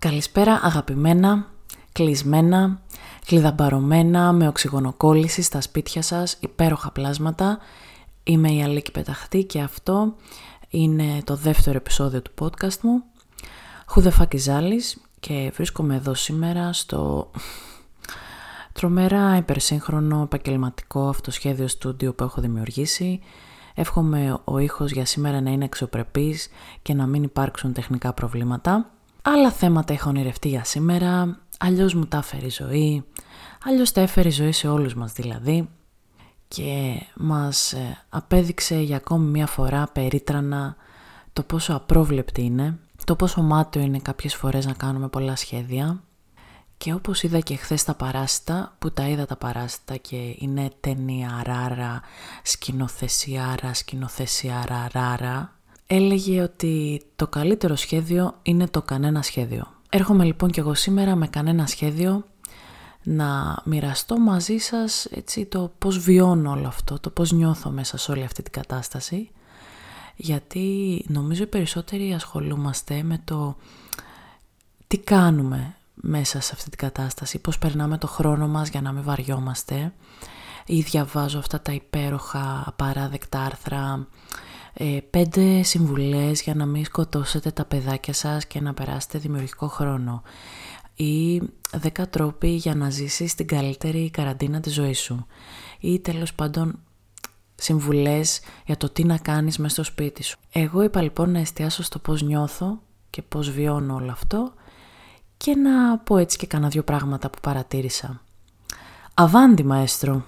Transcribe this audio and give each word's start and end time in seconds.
Καλησπέρα 0.00 0.60
αγαπημένα, 0.62 1.46
κλεισμένα, 1.92 2.80
κλειδαμπαρωμένα 3.26 4.32
με 4.32 4.48
οξυγονοκόλληση 4.48 5.42
στα 5.42 5.60
σπίτια 5.60 6.02
σας, 6.02 6.36
υπέροχα 6.40 6.90
πλάσματα. 6.90 7.58
Είμαι 8.22 8.52
η 8.52 8.62
Αλίκη 8.62 8.90
Πεταχτή 8.90 9.44
και 9.44 9.60
αυτό 9.60 10.14
είναι 10.68 11.22
το 11.24 11.36
δεύτερο 11.36 11.76
επεισόδιο 11.76 12.22
του 12.22 12.30
podcast 12.38 12.78
μου. 12.80 13.02
Who 13.94 14.02
the 14.02 14.10
fuck 14.18 14.34
is 14.34 14.80
και 15.20 15.52
βρίσκομαι 15.54 15.94
εδώ 15.94 16.14
σήμερα 16.14 16.72
στο 16.72 17.30
τρομερά 18.72 19.36
υπερσύγχρονο 19.36 20.22
επαγγελματικό 20.22 21.08
αυτοσχέδιο 21.08 21.68
στούντιο 21.68 22.14
που 22.14 22.24
έχω 22.24 22.40
δημιουργήσει. 22.40 23.20
Εύχομαι 23.74 24.38
ο 24.44 24.58
ήχος 24.58 24.90
για 24.90 25.06
σήμερα 25.06 25.40
να 25.40 25.50
είναι 25.50 25.64
αξιοπρεπής 25.64 26.48
και 26.82 26.94
να 26.94 27.06
μην 27.06 27.22
υπάρξουν 27.22 27.72
τεχνικά 27.72 28.12
προβλήματα. 28.12 28.97
Άλλα 29.34 29.50
θέματα 29.50 29.92
έχω 29.92 30.08
ονειρευτεί 30.08 30.48
για 30.48 30.64
σήμερα, 30.64 31.38
αλλιώς 31.58 31.94
μου 31.94 32.06
τα 32.06 32.16
έφερε 32.16 32.46
η 32.46 32.50
ζωή, 32.50 33.04
αλλιώς 33.64 33.92
τα 33.92 34.00
έφερε 34.00 34.28
η 34.28 34.30
ζωή 34.30 34.52
σε 34.52 34.68
όλους 34.68 34.94
μας 34.94 35.12
δηλαδή. 35.12 35.68
Και 36.48 37.02
μας 37.16 37.72
ε, 37.72 38.04
απέδειξε 38.08 38.76
για 38.76 38.96
ακόμη 38.96 39.30
μια 39.30 39.46
φορά 39.46 39.88
περίτρανα 39.92 40.76
το 41.32 41.42
πόσο 41.42 41.74
απρόβλεπτη 41.74 42.42
είναι, 42.42 42.78
το 43.04 43.16
πόσο 43.16 43.42
μάτιο 43.42 43.80
είναι 43.80 43.98
κάποιες 43.98 44.34
φορές 44.34 44.66
να 44.66 44.72
κάνουμε 44.72 45.08
πολλά 45.08 45.36
σχέδια. 45.36 46.02
Και 46.76 46.92
όπως 46.92 47.22
είδα 47.22 47.38
και 47.38 47.56
χθες 47.56 47.84
τα 47.84 47.94
παράστα, 47.94 48.76
που 48.78 48.92
τα 48.92 49.08
είδα 49.08 49.26
τα 49.26 49.36
παράστα 49.36 49.96
και 49.96 50.34
είναι 50.38 50.70
ταινιαράρα, 50.80 52.00
σκηνοθεσιάρα, 52.42 53.74
σκηνοθεσιαραράρα, 53.74 55.57
έλεγε 55.90 56.42
ότι 56.42 57.02
το 57.16 57.26
καλύτερο 57.26 57.76
σχέδιο 57.76 58.34
είναι 58.42 58.66
το 58.66 58.82
κανένα 58.82 59.22
σχέδιο. 59.22 59.66
Έρχομαι 59.88 60.24
λοιπόν 60.24 60.50
και 60.50 60.60
εγώ 60.60 60.74
σήμερα 60.74 61.16
με 61.16 61.26
κανένα 61.26 61.66
σχέδιο 61.66 62.24
να 63.02 63.56
μοιραστώ 63.64 64.18
μαζί 64.18 64.56
σας 64.56 65.04
έτσι, 65.04 65.44
το 65.44 65.72
πώς 65.78 65.98
βιώνω 65.98 66.50
όλο 66.50 66.66
αυτό, 66.66 66.98
το 67.00 67.10
πώς 67.10 67.32
νιώθω 67.32 67.70
μέσα 67.70 67.96
σε 67.96 68.12
όλη 68.12 68.24
αυτή 68.24 68.42
την 68.42 68.52
κατάσταση 68.52 69.30
γιατί 70.16 71.04
νομίζω 71.08 71.42
οι 71.42 71.46
περισσότεροι 71.46 72.12
ασχολούμαστε 72.12 73.02
με 73.02 73.20
το 73.24 73.56
τι 74.86 74.98
κάνουμε 74.98 75.74
μέσα 75.94 76.40
σε 76.40 76.50
αυτή 76.54 76.70
την 76.70 76.78
κατάσταση, 76.78 77.38
πώς 77.38 77.58
περνάμε 77.58 77.98
το 77.98 78.06
χρόνο 78.06 78.48
μας 78.48 78.68
για 78.68 78.80
να 78.80 78.92
μην 78.92 79.02
βαριόμαστε 79.02 79.92
ή 80.66 80.80
διαβάζω 80.80 81.38
αυτά 81.38 81.60
τα 81.60 81.72
υπέροχα 81.72 82.62
απαράδεκτα 82.66 83.40
άρθρα 83.40 84.06
ε, 84.06 84.57
πέντε 85.10 85.62
συμβουλές 85.62 86.42
για 86.42 86.54
να 86.54 86.66
μην 86.66 86.84
σκοτώσετε 86.84 87.50
τα 87.50 87.64
παιδάκια 87.64 88.12
σας 88.12 88.46
και 88.46 88.60
να 88.60 88.74
περάσετε 88.74 89.18
δημιουργικό 89.18 89.68
χρόνο 89.68 90.22
ή 90.94 91.42
δέκα 91.72 92.08
τρόποι 92.08 92.48
για 92.48 92.74
να 92.74 92.90
ζήσεις 92.90 93.34
την 93.34 93.46
καλύτερη 93.46 94.10
καραντίνα 94.10 94.60
της 94.60 94.74
ζωής 94.74 94.98
σου 94.98 95.26
ή 95.80 96.00
τέλος 96.00 96.34
πάντων 96.34 96.78
συμβουλές 97.54 98.40
για 98.66 98.76
το 98.76 98.88
τι 98.88 99.04
να 99.04 99.18
κάνεις 99.18 99.58
μέσα 99.58 99.74
στο 99.74 99.82
σπίτι 99.82 100.22
σου. 100.22 100.38
Εγώ 100.52 100.82
είπα 100.82 101.02
λοιπόν 101.02 101.30
να 101.30 101.38
εστιάσω 101.38 101.82
στο 101.82 101.98
πώς 101.98 102.22
νιώθω 102.22 102.82
και 103.10 103.22
πώς 103.22 103.50
βιώνω 103.50 103.94
όλο 103.94 104.10
αυτό 104.10 104.52
και 105.36 105.54
να 105.54 105.98
πω 105.98 106.16
έτσι 106.16 106.38
και 106.38 106.46
κάνα 106.46 106.68
δυο 106.68 106.82
πράγματα 106.82 107.30
που 107.30 107.38
παρατήρησα. 107.40 108.22
Αβάντι 109.14 109.64
μαέστρο! 109.64 110.24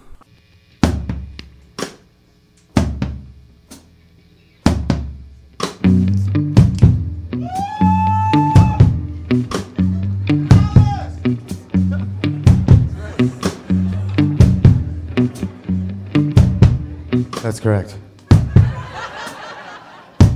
That's 17.51 17.63
correct. 17.63 17.91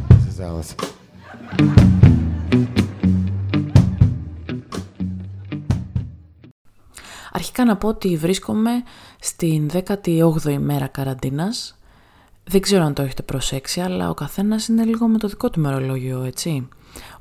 This 0.09 0.27
is 0.31 0.41
Alice. 0.47 0.75
Αρχικά 7.33 7.65
να 7.65 7.77
πω 7.77 7.89
ότι 7.89 8.17
βρίσκομαι 8.17 8.71
στην 9.21 9.71
18η 9.73 10.59
μέρα 10.59 10.87
καραντίνας. 10.87 11.77
Δεν 12.45 12.61
ξέρω 12.61 12.85
αν 12.85 12.95
το 12.95 13.03
έχετε 13.03 13.23
προσέξει, 13.23 13.81
αλλά 13.81 14.11
ο 14.11 14.15
καθένας 14.15 14.69
είναι 14.69 14.85
λίγο 14.85 15.07
με 15.07 15.19
το 15.19 15.29
δικό 15.29 15.51
του 15.51 15.61
μερολόγιο, 15.61 16.23
έτσι. 16.23 16.69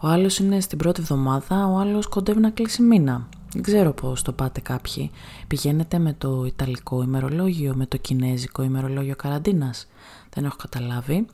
Ο 0.02 0.08
άλλος 0.08 0.38
είναι 0.38 0.60
στην 0.60 0.78
πρώτη 0.78 1.02
εβδομάδα, 1.02 1.68
ο 1.68 1.78
άλλος 1.78 2.08
κοντεύει 2.08 2.40
να 2.40 2.50
κλείσει 2.50 2.82
μήνα. 2.82 3.28
Δεν 3.54 3.62
ξέρω 3.62 3.94
πώς 3.94 4.22
το 4.22 4.32
πάτε 4.32 4.62
κάποιοι. 4.62 5.12
Πηγαίνετε 5.48 6.00
με 6.00 6.14
το 6.14 6.46
Ιταλικό 6.46 7.04
ημερολόγιο, 7.04 7.74
με 7.76 7.86
το 7.86 7.98
Κινέζικο 7.98 8.64
ημερολόγιο 8.64 9.16
καραντίνας. 9.16 9.88
Δεν 10.34 10.46
έχω 10.46 10.56
καταλάβει. 10.56 11.26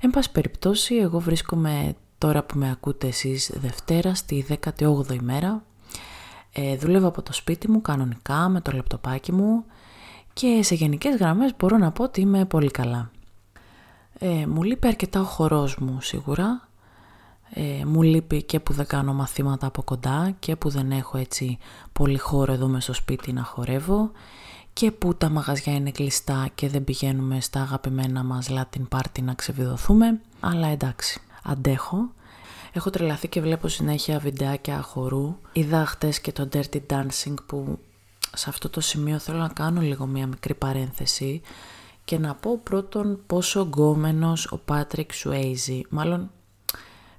Εν 0.00 0.10
πάση 0.10 0.32
περιπτώσει, 0.32 0.94
εγώ 0.94 1.18
βρίσκομαι 1.18 1.94
τώρα 2.18 2.42
που 2.42 2.58
με 2.58 2.70
ακούτε 2.70 3.06
εσείς 3.06 3.52
Δευτέρα 3.60 4.14
στη 4.14 4.46
18η 4.78 5.18
μέρα. 5.20 5.62
Ε, 6.52 6.76
δούλευα 6.76 7.06
από 7.06 7.22
το 7.22 7.32
σπίτι 7.32 7.70
μου 7.70 7.80
κανονικά 7.80 8.48
με 8.48 8.60
το 8.60 8.72
λεπτοπάκι 8.72 9.32
μου 9.32 9.64
και 10.32 10.60
σε 10.62 10.74
γενικές 10.74 11.16
γραμμές 11.16 11.54
μπορώ 11.58 11.76
να 11.76 11.90
πω 11.92 12.02
ότι 12.04 12.20
είμαι 12.20 12.44
πολύ 12.44 12.70
καλά. 12.70 13.10
Ε, 14.18 14.46
μου 14.46 14.62
λείπει 14.62 14.86
αρκετά 14.86 15.20
ο 15.20 15.24
χορός 15.24 15.76
μου 15.76 16.00
σίγουρα 16.00 16.68
ε, 17.54 17.84
μου 17.84 18.02
λείπει 18.02 18.42
και 18.42 18.60
που 18.60 18.72
δεν 18.72 18.86
κάνω 18.86 19.12
μαθήματα 19.12 19.66
από 19.66 19.82
κοντά 19.82 20.34
και 20.38 20.56
που 20.56 20.68
δεν 20.68 20.90
έχω 20.90 21.18
έτσι 21.18 21.58
πολύ 21.92 22.18
χώρο 22.18 22.52
εδώ 22.52 22.66
μέσα 22.66 22.82
στο 22.82 22.92
σπίτι 22.92 23.32
να 23.32 23.42
χορεύω 23.42 24.10
και 24.72 24.90
που 24.90 25.14
τα 25.14 25.28
μαγαζιά 25.28 25.74
είναι 25.74 25.90
κλειστά 25.90 26.48
και 26.54 26.68
δεν 26.68 26.84
πηγαίνουμε 26.84 27.40
στα 27.40 27.60
αγαπημένα 27.60 28.22
μας 28.24 28.48
Latin 28.50 28.88
Party 28.88 29.22
να 29.22 29.34
ξεβιδωθούμε 29.34 30.20
αλλά 30.40 30.66
εντάξει, 30.66 31.20
αντέχω. 31.42 32.12
Έχω 32.72 32.90
τρελαθεί 32.90 33.28
και 33.28 33.40
βλέπω 33.40 33.68
συνέχεια 33.68 34.18
βιντεάκια 34.18 34.82
χορού. 34.82 35.36
Είδα 35.52 35.86
χτες 35.86 36.20
και 36.20 36.32
το 36.32 36.48
Dirty 36.52 36.80
Dancing 36.90 37.34
που 37.46 37.78
σε 38.34 38.48
αυτό 38.48 38.68
το 38.68 38.80
σημείο 38.80 39.18
θέλω 39.18 39.38
να 39.38 39.48
κάνω 39.48 39.80
λίγο 39.80 40.06
μια 40.06 40.26
μικρή 40.26 40.54
παρένθεση 40.54 41.40
και 42.04 42.18
να 42.18 42.34
πω 42.34 42.58
πρώτον 42.62 43.18
πόσο 43.26 43.60
γκόμενος 43.60 44.46
ο 44.46 44.60
Patrick 44.68 45.06
Swayze, 45.24 45.80
μάλλον 45.88 46.30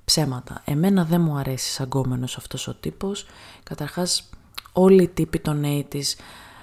ψέματα. 0.05 0.61
Εμένα 0.65 1.05
δεν 1.05 1.21
μου 1.21 1.37
αρέσει 1.37 1.71
σαν 1.71 1.85
γκόμενος 1.85 2.37
αυτός 2.37 2.67
ο 2.67 2.73
τύπος. 2.73 3.25
Καταρχάς 3.63 4.29
όλοι 4.73 5.03
οι 5.03 5.07
τύποι 5.07 5.39
των 5.39 5.63
80's 5.65 6.15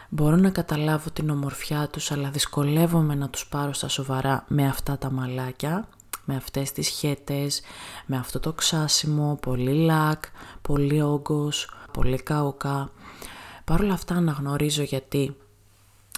μπορώ 0.08 0.36
να 0.36 0.50
καταλάβω 0.50 1.10
την 1.10 1.30
ομορφιά 1.30 1.88
τους 1.88 2.10
αλλά 2.10 2.30
δυσκολεύομαι 2.30 3.14
να 3.14 3.28
τους 3.28 3.46
πάρω 3.48 3.72
στα 3.72 3.88
σοβαρά 3.88 4.44
με 4.48 4.66
αυτά 4.66 4.98
τα 4.98 5.10
μαλάκια 5.10 5.88
με 6.30 6.36
αυτές 6.36 6.72
τις 6.72 6.88
χέτες, 6.88 7.60
με 8.06 8.16
αυτό 8.16 8.40
το 8.40 8.52
ξάσιμο, 8.52 9.38
πολύ 9.42 9.72
λακ, 9.72 10.24
πολύ 10.62 11.02
όγκος, 11.02 11.70
πολύ 11.92 12.22
καουκά. 12.22 12.90
Παρ' 13.64 13.80
όλα 13.80 13.92
αυτά 13.92 14.14
αναγνωρίζω 14.14 14.82
γιατί 14.82 15.36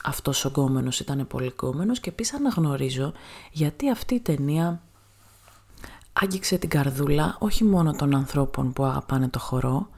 αυτός 0.04 0.44
ο 0.44 0.48
γκόμενος 0.48 1.00
ήταν 1.00 1.26
πολύ 1.26 1.54
γκόμενος 1.60 2.00
και 2.00 2.08
επίσης 2.08 2.34
αναγνωρίζω 2.34 3.12
γιατί 3.52 3.90
αυτή 3.90 4.14
η 4.14 4.20
ταινία 4.20 4.82
άγγιξε 6.12 6.58
την 6.58 6.68
καρδούλα 6.68 7.36
όχι 7.38 7.64
μόνο 7.64 7.92
των 7.92 8.14
ανθρώπων 8.14 8.72
που 8.72 8.84
αγαπάνε 8.84 9.28
το 9.28 9.38
χορό, 9.38 9.88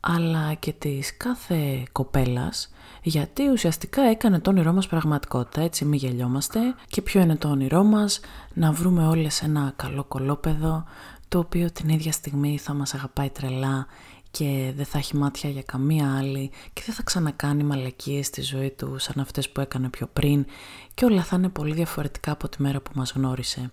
αλλά 0.00 0.54
και 0.54 0.72
της 0.72 1.16
κάθε 1.16 1.82
κοπέλας, 1.92 2.70
γιατί 3.02 3.48
ουσιαστικά 3.48 4.02
έκανε 4.02 4.40
το 4.40 4.50
όνειρό 4.50 4.72
μας 4.72 4.86
πραγματικότητα, 4.86 5.60
έτσι 5.60 5.84
μη 5.84 5.96
γελιόμαστε. 5.96 6.60
Και 6.88 7.02
ποιο 7.02 7.20
είναι 7.20 7.36
το 7.36 7.48
όνειρό 7.48 7.82
μας, 7.82 8.20
να 8.54 8.72
βρούμε 8.72 9.06
όλες 9.06 9.42
ένα 9.42 9.72
καλό 9.76 10.04
κολόπεδο, 10.04 10.84
το 11.28 11.38
οποίο 11.38 11.70
την 11.70 11.88
ίδια 11.88 12.12
στιγμή 12.12 12.58
θα 12.58 12.74
μας 12.74 12.94
αγαπάει 12.94 13.30
τρελά 13.30 13.86
και 14.30 14.72
δεν 14.76 14.84
θα 14.84 14.98
έχει 14.98 15.16
μάτια 15.16 15.50
για 15.50 15.62
καμία 15.62 16.16
άλλη 16.18 16.50
και 16.72 16.82
δεν 16.86 16.94
θα 16.94 17.02
ξανακάνει 17.02 17.62
μαλακίες 17.62 18.26
στη 18.26 18.42
ζωή 18.42 18.70
του 18.70 18.98
σαν 18.98 19.20
αυτές 19.20 19.50
που 19.50 19.60
έκανε 19.60 19.88
πιο 19.88 20.08
πριν 20.12 20.46
και 20.94 21.04
όλα 21.04 21.22
θα 21.22 21.36
είναι 21.36 21.48
πολύ 21.48 21.74
διαφορετικά 21.74 22.32
από 22.32 22.48
τη 22.48 22.62
μέρα 22.62 22.80
που 22.80 22.90
μας 22.94 23.12
γνώρισε. 23.12 23.70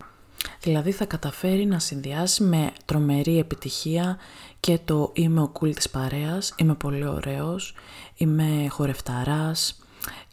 Δηλαδή 0.62 0.92
θα 0.92 1.06
καταφέρει 1.06 1.66
να 1.66 1.80
συνδυάσει 1.80 2.44
με 2.44 2.72
τρομερή 2.86 3.40
επιτυχία 3.40 4.18
και 4.60 4.80
το 4.86 5.12
είμαι 5.14 5.42
ο 5.42 5.52
cool 5.60 5.76
της 5.76 5.90
παρέας, 5.90 6.54
είμαι 6.58 6.76
πολύ 6.76 7.08
ωραίος, 7.08 7.74
είμαι 8.16 8.68
χορευταράς, 8.70 9.80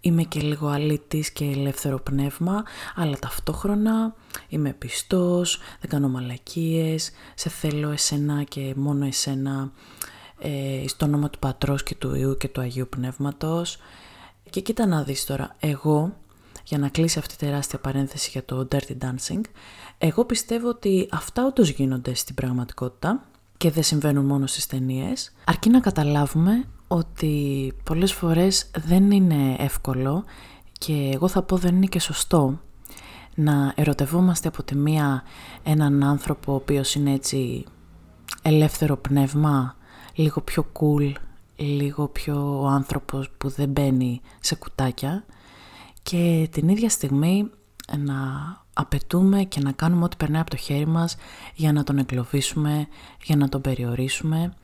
είμαι 0.00 0.22
και 0.22 0.40
λίγο 0.40 0.68
αλήτης 0.68 1.30
και 1.30 1.44
ελεύθερο 1.44 1.98
πνεύμα, 1.98 2.64
αλλά 2.94 3.18
ταυτόχρονα 3.18 4.14
είμαι 4.48 4.72
πιστός, 4.72 5.58
δεν 5.80 5.90
κάνω 5.90 6.08
μαλακίες, 6.08 7.10
σε 7.34 7.48
θέλω 7.48 7.90
εσένα 7.90 8.42
και 8.42 8.74
μόνο 8.76 9.04
εσένα, 9.06 9.72
ε, 10.38 10.88
στο 10.88 11.04
όνομα 11.06 11.30
του 11.30 11.38
Πατρός 11.38 11.82
και 11.82 11.94
του 11.94 12.14
Ιού 12.14 12.36
και 12.36 12.48
του 12.48 12.60
Αγίου 12.60 12.88
Πνεύματος. 12.88 13.78
Και 14.50 14.60
κοίτα 14.60 14.86
να 14.86 15.02
δεις 15.02 15.24
τώρα, 15.24 15.56
εγώ, 15.60 16.16
για 16.64 16.78
να 16.78 16.88
κλείσει 16.88 17.18
αυτή 17.18 17.36
τη 17.36 17.44
τεράστια 17.44 17.78
παρένθεση 17.78 18.30
για 18.30 18.44
το 18.44 18.68
Dirty 18.72 18.98
Dancing, 18.98 19.40
εγώ 19.98 20.24
πιστεύω 20.24 20.68
ότι 20.68 21.08
αυτά 21.10 21.46
όντως 21.46 21.68
γίνονται 21.68 22.14
στην 22.14 22.34
πραγματικότητα 22.34 23.24
και 23.56 23.70
δεν 23.70 23.82
συμβαίνουν 23.82 24.24
μόνο 24.24 24.46
στις 24.46 24.66
ταινίες. 24.66 25.32
αρκεί 25.44 25.70
να 25.70 25.80
καταλάβουμε 25.80 26.64
ότι 26.88 27.72
πολλές 27.84 28.12
φορές 28.12 28.70
δεν 28.76 29.10
είναι 29.10 29.56
εύκολο 29.58 30.24
και 30.72 31.10
εγώ 31.14 31.28
θα 31.28 31.42
πω 31.42 31.56
δεν 31.56 31.76
είναι 31.76 31.86
και 31.86 32.00
σωστό 32.00 32.60
να 33.34 33.72
ερωτευόμαστε 33.76 34.48
από 34.48 34.62
τη 34.62 34.76
μία 34.76 35.22
έναν 35.62 36.02
άνθρωπο 36.02 36.52
ο 36.52 36.54
οποίος 36.54 36.94
είναι 36.94 37.12
έτσι 37.12 37.64
ελεύθερο 38.42 38.96
πνεύμα, 38.96 39.76
λίγο 40.14 40.40
πιο 40.40 40.66
cool, 40.72 41.12
λίγο 41.56 42.08
πιο 42.08 42.60
ο 42.62 42.66
άνθρωπος 42.66 43.30
που 43.38 43.48
δεν 43.48 43.68
μπαίνει 43.68 44.20
σε 44.40 44.54
κουτάκια 44.54 45.24
και 46.02 46.48
την 46.50 46.68
ίδια 46.68 46.88
στιγμή 46.88 47.50
να 47.98 48.14
απαιτούμε 48.72 49.42
και 49.42 49.60
να 49.60 49.72
κάνουμε 49.72 50.04
ό,τι 50.04 50.16
περνάει 50.16 50.40
από 50.40 50.50
το 50.50 50.56
χέρι 50.56 50.86
μας 50.86 51.16
για 51.54 51.72
να 51.72 51.84
τον 51.84 51.98
εγκλωβίσουμε, 51.98 52.86
για 53.24 53.36
να 53.36 53.48
τον 53.48 53.60
περιορίσουμε, 53.60 54.54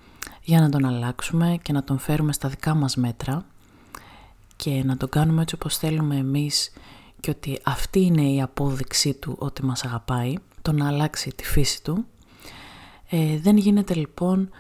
για 0.43 0.61
να 0.61 0.69
τον 0.69 0.85
αλλάξουμε 0.85 1.59
και 1.63 1.73
να 1.73 1.85
τον 1.85 1.99
φέρουμε 1.99 2.33
στα 2.33 2.49
δικά 2.49 2.75
μας 2.75 2.97
μέτρα 2.97 3.47
και 4.57 4.83
να 4.85 4.97
τον 4.97 5.09
κάνουμε 5.09 5.43
έτσι 5.43 5.55
όπως 5.55 5.77
θέλουμε 5.77 6.17
εμείς 6.17 6.73
και 7.21 7.31
ότι 7.31 7.61
αυτή 7.65 8.01
είναι 8.01 8.23
η 8.23 8.43
απόδειξή 8.43 9.15
του 9.15 9.37
ότι 9.39 9.65
μας 9.65 9.85
αγαπάει, 9.85 10.35
το 10.63 10.73
να 10.73 10.87
αλλάξει 10.87 11.31
τη 11.31 11.45
φύση 11.45 11.83
του. 11.83 12.05
Ε, 13.11 13.39
δεν 13.39 13.57
γίνεται 13.57 13.95
λοιπόν 13.95 14.51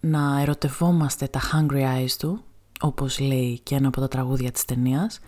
να 0.00 0.40
ερωτευόμαστε 0.40 1.26
τα 1.26 1.40
hungry 1.52 1.82
eyes 1.82 2.10
του, 2.18 2.42
όπως 2.80 3.18
λέει 3.18 3.60
και 3.62 3.74
ένα 3.74 3.88
από 3.88 4.00
τα 4.00 4.08
τραγούδια 4.08 4.50
της 4.50 4.64
ταινίας, 4.64 5.20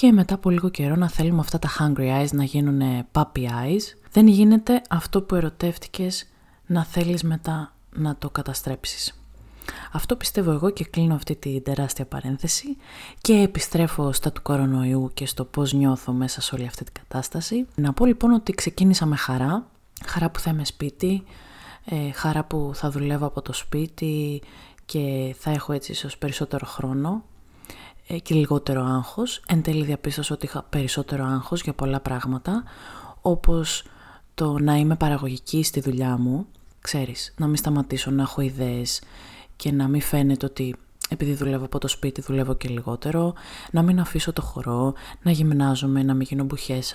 και 0.00 0.12
μετά 0.12 0.34
από 0.34 0.50
λίγο 0.50 0.68
καιρό 0.68 0.96
να 0.96 1.08
θέλουμε 1.08 1.40
αυτά 1.40 1.58
τα 1.58 1.68
hungry 1.78 2.20
eyes 2.20 2.30
να 2.32 2.44
γίνουν 2.44 3.06
puppy 3.12 3.44
eyes. 3.44 3.82
Δεν 4.12 4.26
γίνεται 4.26 4.82
αυτό 4.90 5.22
που 5.22 5.34
ερωτεύτηκες 5.34 6.26
να 6.66 6.84
θέλεις 6.84 7.22
μετά 7.22 7.74
να 7.92 8.16
το 8.16 8.30
καταστρέψεις. 8.30 9.22
Αυτό 9.92 10.16
πιστεύω 10.16 10.50
εγώ 10.50 10.70
και 10.70 10.84
κλείνω 10.84 11.14
αυτή 11.14 11.36
τη 11.36 11.60
τεράστια 11.60 12.04
παρένθεση 12.06 12.76
και 13.20 13.32
επιστρέφω 13.32 14.12
στα 14.12 14.32
του 14.32 14.42
κορονοϊού 14.42 15.10
και 15.14 15.26
στο 15.26 15.44
πώς 15.44 15.72
νιώθω 15.72 16.12
μέσα 16.12 16.40
σε 16.40 16.54
όλη 16.54 16.66
αυτή 16.66 16.84
την 16.84 16.94
κατάσταση. 16.94 17.66
Να 17.74 17.92
πω 17.92 18.06
λοιπόν 18.06 18.32
ότι 18.32 18.52
ξεκίνησα 18.52 19.06
με 19.06 19.16
χαρά, 19.16 19.66
χαρά 20.06 20.30
που 20.30 20.38
θα 20.38 20.50
είμαι 20.50 20.64
σπίτι, 20.64 21.24
ε, 21.84 22.10
χαρά 22.12 22.44
που 22.44 22.70
θα 22.74 22.90
δουλεύω 22.90 23.26
από 23.26 23.42
το 23.42 23.52
σπίτι 23.52 24.42
και 24.84 25.34
θα 25.38 25.50
έχω 25.50 25.72
έτσι 25.72 25.92
ίσως 25.92 26.18
περισσότερο 26.18 26.66
χρόνο 26.66 27.24
ε, 27.24 27.29
και 28.18 28.34
λιγότερο 28.34 28.84
άγχος. 28.84 29.42
Εν 29.46 29.62
τέλει 29.62 29.84
διαπίστωσα 29.84 30.34
ότι 30.34 30.46
είχα 30.46 30.62
περισσότερο 30.62 31.24
άγχος 31.24 31.62
για 31.62 31.72
πολλά 31.72 32.00
πράγματα, 32.00 32.62
όπως 33.20 33.84
το 34.34 34.58
να 34.58 34.74
είμαι 34.76 34.96
παραγωγική 34.96 35.62
στη 35.62 35.80
δουλειά 35.80 36.16
μου, 36.16 36.46
ξέρεις, 36.80 37.34
να 37.36 37.46
μην 37.46 37.56
σταματήσω 37.56 38.10
να 38.10 38.22
έχω 38.22 38.40
ιδέες 38.40 39.02
και 39.56 39.72
να 39.72 39.88
μην 39.88 40.00
φαίνεται 40.00 40.46
ότι 40.46 40.76
επειδή 41.12 41.34
δουλεύω 41.34 41.64
από 41.64 41.78
το 41.78 41.88
σπίτι 41.88 42.20
δουλεύω 42.20 42.54
και 42.54 42.68
λιγότερο, 42.68 43.34
να 43.70 43.82
μην 43.82 44.00
αφήσω 44.00 44.32
το 44.32 44.42
χορό, 44.42 44.94
να 45.22 45.30
γυμνάζομαι, 45.30 46.02
να 46.02 46.14
μην 46.14 46.26
γίνω 46.30 46.44
μπουχές 46.44 46.94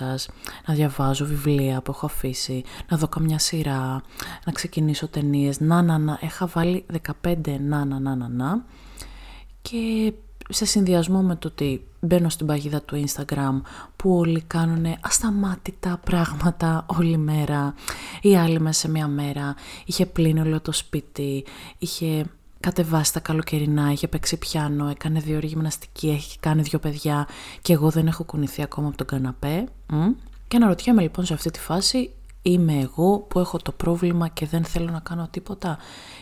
να 0.66 0.74
διαβάζω 0.74 1.24
βιβλία 1.24 1.82
που 1.82 1.90
έχω 1.90 2.06
αφήσει, 2.06 2.62
να 2.88 2.96
δω 2.96 3.08
καμιά 3.08 3.38
σειρά, 3.38 4.02
να 4.44 4.52
ξεκινήσω 4.52 5.08
ταινίες. 5.08 5.60
να 5.60 5.82
να 5.82 5.98
να, 5.98 6.18
έχα 6.20 6.46
βάλει 6.46 6.86
15 7.22 7.36
να 7.60 7.84
να 7.84 7.98
να 8.00 8.14
να 8.16 8.28
να 8.28 8.64
και 9.62 10.12
σε 10.48 10.64
συνδυασμό 10.64 11.22
με 11.22 11.36
το 11.36 11.48
ότι 11.48 11.86
μπαίνω 12.00 12.28
στην 12.28 12.46
παγίδα 12.46 12.82
του 12.82 13.04
Instagram 13.06 13.60
που 13.96 14.16
όλοι 14.16 14.42
κάνουν 14.46 14.86
ασταμάτητα 15.00 16.00
πράγματα 16.04 16.86
όλη 16.98 17.16
μέρα 17.16 17.74
η 18.20 18.36
άλλη 18.36 18.60
μέσα 18.60 18.80
σε 18.80 18.88
μια 18.88 19.08
μέρα 19.08 19.54
είχε 19.84 20.06
πλύνει 20.06 20.40
όλο 20.40 20.60
το 20.60 20.72
σπίτι 20.72 21.44
είχε 21.78 22.26
κατεβάσει 22.60 23.12
τα 23.12 23.20
καλοκαιρινά, 23.20 23.92
είχε 23.92 24.08
παίξει 24.08 24.36
πιάνο, 24.36 24.88
έκανε 24.88 25.20
δύο 25.20 25.36
ώρες 25.36 25.50
γυμναστική, 25.50 26.08
έχει 26.08 26.38
κάνει 26.38 26.62
δύο 26.62 26.78
παιδιά 26.78 27.28
και 27.62 27.72
εγώ 27.72 27.90
δεν 27.90 28.06
έχω 28.06 28.24
κουνηθεί 28.24 28.62
ακόμα 28.62 28.88
από 28.88 28.96
τον 28.96 29.06
καναπέ. 29.06 29.66
Και 30.48 30.56
αναρωτιέμαι 30.56 31.02
λοιπόν 31.02 31.24
σε 31.24 31.34
αυτή 31.34 31.50
τη 31.50 31.60
φάση, 31.60 32.10
είμαι 32.50 32.78
εγώ 32.80 33.18
που 33.18 33.38
έχω 33.38 33.58
το 33.58 33.72
πρόβλημα 33.72 34.28
και 34.28 34.46
δεν 34.46 34.64
θέλω 34.64 34.90
να 34.90 35.00
κάνω 35.00 35.28
τίποτα. 35.30 35.78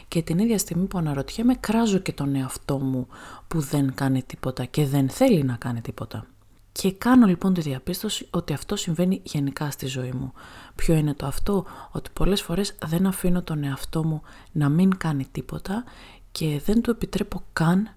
Και 0.09 0.23
την 0.23 0.39
ίδια 0.39 0.59
στιγμή 0.59 0.85
που 0.85 0.99
αναρωτιέμαι, 0.99 1.55
κράζω 1.55 1.99
και 1.99 2.13
τον 2.13 2.35
εαυτό 2.35 2.79
μου 2.79 3.07
που 3.49 3.61
δεν 3.61 3.95
κάνει 3.95 4.23
τίποτα 4.23 4.65
και 4.65 4.87
δεν 4.87 5.09
θέλει 5.09 5.43
να 5.43 5.57
κάνει 5.57 5.81
τίποτα. 5.81 6.27
Και 6.73 6.93
κάνω 6.93 7.27
λοιπόν 7.27 7.55
τη 7.55 7.61
διαπίστωση 7.61 8.27
ότι 8.31 8.53
αυτό 8.53 8.77
συμβαίνει 8.77 9.21
γενικά 9.25 9.71
στη 9.71 9.87
ζωή 9.87 10.13
μου. 10.13 10.33
Ποιο 10.75 10.95
είναι 10.95 11.15
το 11.15 11.27
αυτό, 11.27 11.65
ότι 11.91 12.11
πολλές 12.13 12.43
φορές 12.43 12.75
δεν 12.87 13.07
αφήνω 13.07 13.43
τον 13.43 13.65
εαυτό 13.65 14.05
μου 14.05 14.23
να 14.53 14.69
μην 14.69 14.97
κάνει 14.97 15.27
τίποτα 15.33 15.85
και 16.33 16.61
δεν 16.65 16.83
του 16.83 16.91
επιτρέπω 16.91 17.43
καν 17.53 17.89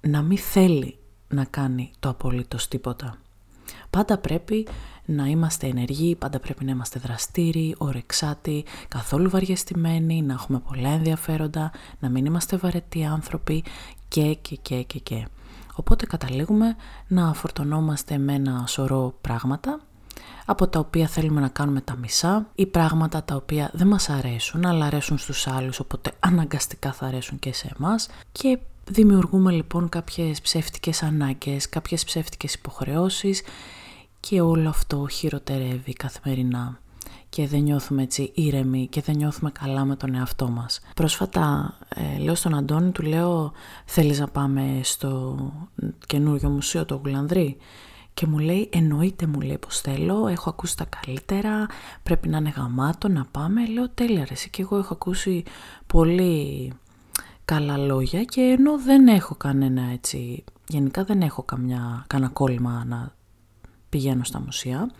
να 0.00 0.22
μην 0.22 0.38
θέλει 0.38 0.98
να 1.28 1.44
κάνει 1.44 1.90
το 2.00 2.08
απολύτως 2.08 2.68
τίποτα. 2.68 3.18
Πάντα 3.94 4.18
πρέπει 4.18 4.66
να 5.04 5.24
είμαστε 5.24 5.66
ενεργοί, 5.66 6.14
πάντα 6.14 6.40
πρέπει 6.40 6.64
να 6.64 6.70
είμαστε 6.70 6.98
δραστήριοι, 6.98 7.74
ορεξάτοι, 7.78 8.64
καθόλου 8.88 9.30
βαριεστημένοι, 9.30 10.22
να 10.22 10.32
έχουμε 10.32 10.58
πολλά 10.68 10.88
ενδιαφέροντα, 10.88 11.70
να 11.98 12.08
μην 12.08 12.24
είμαστε 12.24 12.56
βαρετοί 12.56 13.04
άνθρωποι 13.04 13.64
και 14.08 14.34
και 14.34 14.56
και 14.56 14.82
και 14.82 14.98
και. 14.98 15.26
Οπότε 15.74 16.06
καταλήγουμε 16.06 16.76
να 17.08 17.34
φορτωνόμαστε 17.34 18.18
με 18.18 18.32
ένα 18.34 18.64
σωρό 18.66 19.14
πράγματα 19.20 19.80
από 20.44 20.68
τα 20.68 20.78
οποία 20.78 21.06
θέλουμε 21.06 21.40
να 21.40 21.48
κάνουμε 21.48 21.80
τα 21.80 21.96
μισά 21.96 22.46
ή 22.54 22.66
πράγματα 22.66 23.24
τα 23.24 23.34
οποία 23.34 23.70
δεν 23.72 23.86
μας 23.86 24.08
αρέσουν 24.08 24.66
αλλά 24.66 24.84
αρέσουν 24.84 25.18
στους 25.18 25.46
άλλους 25.46 25.80
οπότε 25.80 26.12
αναγκαστικά 26.20 26.92
θα 26.92 27.06
αρέσουν 27.06 27.38
και 27.38 27.52
σε 27.52 27.70
εμάς 27.78 28.08
και 28.32 28.58
δημιουργούμε 28.90 29.52
λοιπόν 29.52 29.88
κάποιες 29.88 30.40
ψεύτικες 30.40 31.02
ανάγκες, 31.02 31.68
κάποιες 31.68 32.04
ψεύτικες 32.04 32.54
υποχρεώσεις 32.54 33.42
και 34.28 34.40
όλο 34.40 34.68
αυτό 34.68 35.06
χειροτερεύει 35.10 35.92
καθημερινά 35.92 36.78
και 37.28 37.46
δεν 37.46 37.62
νιώθουμε 37.62 38.02
έτσι 38.02 38.30
ήρεμοι 38.34 38.86
και 38.86 39.00
δεν 39.00 39.16
νιώθουμε 39.16 39.50
καλά 39.50 39.84
με 39.84 39.96
τον 39.96 40.14
εαυτό 40.14 40.48
μας. 40.48 40.80
Πρόσφατα 40.94 41.74
ε, 41.88 42.18
λέω 42.18 42.34
στον 42.34 42.54
Αντώνη, 42.54 42.90
του 42.90 43.02
λέω 43.02 43.52
θέλεις 43.84 44.18
να 44.18 44.28
πάμε 44.28 44.80
στο 44.82 45.36
καινούργιο 46.06 46.48
μουσείο 46.48 46.84
το 46.84 46.94
Γουλανδρή; 46.94 47.56
Και 48.14 48.26
μου 48.26 48.38
λέει 48.38 48.68
εννοείται 48.72 49.26
μου 49.26 49.40
λέει 49.40 49.58
πως 49.58 49.80
θέλω, 49.80 50.26
έχω 50.26 50.48
ακούσει 50.50 50.76
τα 50.76 50.84
καλύτερα, 50.84 51.66
πρέπει 52.02 52.28
να 52.28 52.36
είναι 52.36 52.52
γαμάτο 52.56 53.08
να 53.08 53.24
πάμε. 53.30 53.66
Λέω 53.66 53.88
τέλεια 53.90 54.24
ρε, 54.24 54.34
και 54.50 54.62
εγώ 54.62 54.76
έχω 54.76 54.94
ακούσει 54.94 55.42
πολύ 55.86 56.72
καλά 57.44 57.76
λόγια 57.76 58.24
και 58.24 58.40
ενώ 58.40 58.78
δεν 58.78 59.06
έχω 59.08 59.34
κανένα 59.34 59.82
έτσι, 59.92 60.44
γενικά 60.68 61.04
δεν 61.04 61.20
έχω 61.20 61.42
καμιά, 61.42 62.04
κανένα 62.06 62.30
κόλλημα 62.30 62.84
να 62.86 63.13
πηγαίνω 63.94 64.24
στα 64.24 64.40
μουσεία. 64.40 64.90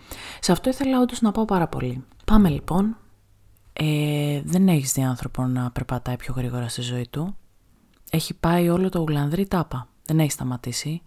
Σε 0.40 0.52
αυτό 0.52 0.70
ήθελα 0.70 1.00
όντως 1.00 1.20
να 1.20 1.32
πάω 1.32 1.44
πάρα 1.44 1.68
πολύ. 1.68 2.04
Πάμε 2.24 2.48
λοιπόν. 2.48 2.96
Ε, 3.72 4.42
δεν 4.44 4.68
έχεις 4.68 4.92
δει 4.92 5.02
άνθρωπο 5.02 5.46
να 5.46 5.70
περπατάει 5.70 6.16
πιο 6.16 6.34
γρήγορα 6.36 6.68
στη 6.68 6.80
ζωή 6.80 7.06
του. 7.10 7.36
Έχει 8.10 8.34
πάει 8.34 8.68
όλο 8.68 8.88
το 8.88 9.00
ουλανδρί 9.00 9.46
τάπα. 9.46 9.88
Δεν 10.04 10.18
έχει 10.18 10.30
σταματήσει 10.30 11.02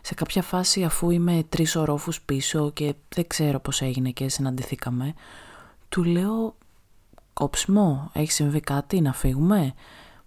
σε 0.00 0.14
κάποια 0.14 0.42
φάση 0.42 0.84
αφού 0.84 1.10
είμαι 1.10 1.44
τρεις 1.48 1.76
ορόφους 1.76 2.20
πίσω 2.20 2.70
και 2.70 2.94
δεν 3.14 3.26
ξέρω 3.26 3.60
πώς 3.60 3.80
έγινε 3.82 4.10
και 4.10 4.28
συναντηθήκαμε, 4.28 5.14
του 5.88 6.04
λέω 6.04 6.56
κόψιμο, 7.32 8.10
έχει 8.12 8.32
συμβεί 8.32 8.60
κάτι, 8.60 9.00
να 9.00 9.12
φύγουμε; 9.12 9.74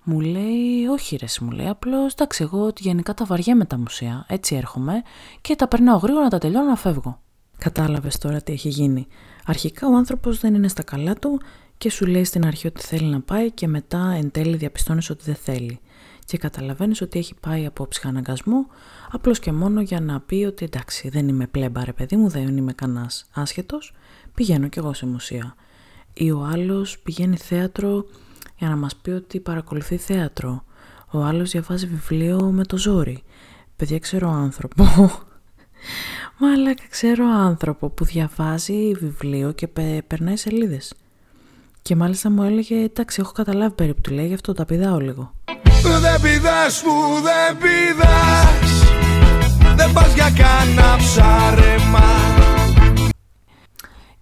Μου 0.10 0.20
λέει, 0.20 0.86
όχι 0.90 1.16
ρε, 1.16 1.26
μου 1.42 1.52
λέει, 1.52 1.68
απλώς 1.68 2.14
εντάξει 2.14 2.44
εγώ 2.44 2.72
γενικά 2.78 3.14
τα 3.14 3.26
βαριέμαι 3.26 3.66
τα 3.66 3.78
μουσεία, 3.78 4.26
έτσι 4.28 4.56
έρχομαι 4.56 5.02
και 5.42 5.56
τα 5.56 5.68
περνάω 5.68 5.98
γρήγορα 5.98 6.24
να 6.24 6.30
τα 6.30 6.38
τελειώνω 6.38 6.66
να 6.66 6.76
φεύγω. 6.76 7.22
Κατάλαβες 7.58 8.18
τώρα 8.18 8.42
τι 8.42 8.52
έχει 8.52 8.70
γίνει. 8.70 9.08
Αρχικά 9.46 9.88
ο 9.88 9.96
άνθρωπος 9.96 10.40
δεν 10.40 10.54
είναι 10.54 10.68
στα 10.68 10.84
καλά 10.84 11.14
του 11.14 11.42
και 11.78 11.90
σου 11.90 12.06
λέει 12.06 12.24
στην 12.24 12.46
αρχή 12.46 12.68
ότι 12.68 12.82
θέλει 12.82 13.06
να 13.06 13.22
πάει 13.22 13.52
και 13.52 13.68
μετά 13.68 14.14
εν 14.18 14.32
τέλει 14.32 14.56
διαπιστώνεις 14.56 15.10
ότι 15.10 15.24
δεν 15.24 15.36
θέλει 15.36 15.80
και 16.26 16.38
καταλαβαίνεις 16.38 17.02
ότι 17.02 17.20
έχει 17.20 17.36
πάει 17.40 17.66
από 17.66 17.88
ψυχαναγκασμό 17.88 18.66
απλώς 19.12 19.40
και 19.40 19.52
μόνο 19.52 19.82
για 19.82 20.00
να 20.00 20.20
πει 20.20 20.46
ότι 20.48 20.66
εντάξει 20.66 21.10
δεν 21.10 21.28
είμαι 21.28 21.48
πλέμπα 21.48 21.86
ρε 21.86 21.94
παιδί 21.94 22.16
μου, 22.16 22.30
δεν 22.30 22.58
είμαι 22.58 22.74
κανάς 22.74 23.26
άσχετος, 23.34 23.94
πηγαίνω 24.34 24.68
κι 24.68 24.80
εγώ 24.80 24.94
σε 24.94 25.06
μουσεία. 25.06 25.56
Ή 26.14 26.32
ο 26.32 26.44
άλλος 26.52 27.00
πηγαίνει 27.00 27.38
θέατρο 27.38 28.06
για 28.58 28.70
να 28.70 28.76
μας 28.76 28.96
πει 28.96 29.10
ότι 29.10 29.40
παρακολουθεί 29.40 29.98
θέατρο. 29.98 30.64
Ο 31.12 31.24
άλλος 31.24 31.52
διαβάζει 31.52 31.88
βιβλίο 31.88 32.52
με 32.52 32.64
το 32.64 32.78
ζόρι. 32.78 33.24
Παιδιά 33.76 34.00
ξέρω 34.00 34.30
άνθρωπο 34.30 34.86
Μαλάκα 36.40 36.84
ξέρω 36.90 37.26
άνθρωπο 37.26 37.90
που 37.90 38.06
διαβάζει 38.06 38.92
βιβλίο 38.94 39.52
και 39.52 39.68
περνάει 40.08 40.36
σελίδες. 40.36 40.94
Και 41.82 41.96
μάλιστα 41.96 42.30
μου 42.30 42.44
έλεγε, 42.44 42.76
εντάξει, 42.76 43.22
έχω 43.22 43.32
καταλάβει 43.32 43.74
περίπου 43.76 44.02
του 44.02 44.14
λέει, 44.14 44.28
γι' 44.28 44.34
αυτό 44.34 44.54
τα 44.54 44.66
πηδάω 44.66 45.00
λίγο. 45.00 45.34
Δεν 45.82 46.22
πηδάς 46.22 46.82
που 46.82 46.92
δεν 47.24 47.58
πηδάς 47.58 48.92
Δεν 49.76 49.94
πας 49.94 50.14
για 50.14 50.32
κάνα 50.38 50.98
ψάρεμα 50.98 52.37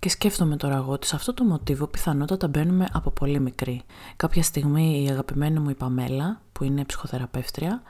Και 0.05 0.11
σκέφτομαι 0.11 0.57
τώρα 0.57 0.75
εγώ 0.75 0.91
ότι 0.91 1.07
σε 1.07 1.15
αυτό 1.15 1.33
το 1.33 1.43
μοτίβο 1.43 1.87
πιθανότατα 1.87 2.47
μπαίνουμε 2.47 2.87
από 2.91 3.09
πολύ 3.09 3.39
μικρή. 3.39 3.81
Κάποια 4.15 4.43
στιγμή 4.43 5.03
η 5.03 5.09
αγαπημένη 5.09 5.59
μου 5.59 5.69
η 5.69 5.73
Παμέλα, 5.73 6.41
που 6.51 6.63
είναι 6.63 6.85
ψυχοθεραπεύτρια, 6.85 7.81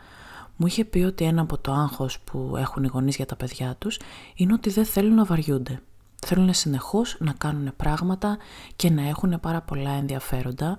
μου 0.56 0.68
είχε 0.68 0.86
πει 0.86 1.00
ότι 1.00 1.26
ένα 1.26 1.42
από 1.42 1.58
το 1.58 1.72
άγχος 1.72 2.20
που 2.20 2.56
έχουν 2.58 2.84
οι 2.84 2.88
γονείς 2.88 3.16
για 3.16 3.26
τα 3.26 3.36
παιδιά 3.36 3.76
τους 3.78 4.00
είναι 4.36 4.54
ότι 4.54 4.70
δεν 4.70 4.86
θέλουν 4.86 5.16
να 5.16 5.26
βαριούνται. 5.26 5.82
Θέλουν 6.26 6.54
συνεχώς 6.54 7.18
να 7.20 7.34
κάνουν 7.38 7.74
πράγματα 7.78 8.38
και 8.76 8.90
να 8.90 9.08
έχουν 9.08 9.40
πάρα 9.40 9.62
πολλά 9.62 9.92
ενδιαφέροντα 9.92 10.78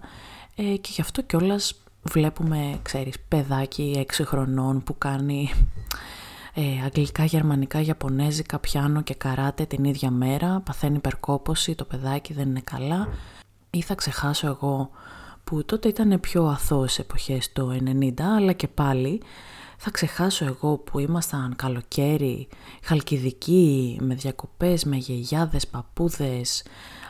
ε, 0.54 0.62
και 0.62 0.90
γι' 0.92 1.00
αυτό 1.00 1.22
κιόλας 1.22 1.74
βλέπουμε, 2.02 2.78
ξέρεις, 2.82 3.14
παιδάκι 3.28 4.06
6 4.16 4.22
χρονών 4.24 4.82
που 4.82 4.98
κάνει 4.98 5.50
ε, 6.58 6.84
αγγλικά, 6.84 7.24
γερμανικά, 7.24 7.80
ιαπωνέζικα, 7.80 8.58
πιάνο 8.58 9.02
και 9.02 9.14
καράτε 9.14 9.64
την 9.64 9.84
ίδια 9.84 10.10
μέρα, 10.10 10.60
παθαίνει 10.64 10.96
υπερκόπωση, 10.96 11.74
το 11.74 11.84
παιδάκι 11.84 12.32
δεν 12.32 12.48
είναι 12.48 12.60
καλά. 12.60 13.08
Ή 13.70 13.82
θα 13.82 13.94
ξεχάσω 13.94 14.46
εγώ 14.46 14.90
που 15.44 15.64
τότε 15.64 15.88
ήταν 15.88 16.20
πιο 16.20 16.44
αθώες 16.44 16.98
εποχές 16.98 17.52
το 17.52 17.70
90, 18.00 18.20
αλλά 18.20 18.52
και 18.52 18.68
πάλι 18.68 19.22
θα 19.76 19.90
ξεχάσω 19.90 20.44
εγώ 20.44 20.76
που 20.78 20.98
ήμασταν 20.98 21.54
καλοκαίρι, 21.56 22.48
χαλκιδικοί, 22.82 23.98
με 24.00 24.14
διακοπές, 24.14 24.84
με 24.84 24.96
γιαγιάδες, 24.96 25.66
παππούδες, 25.66 26.64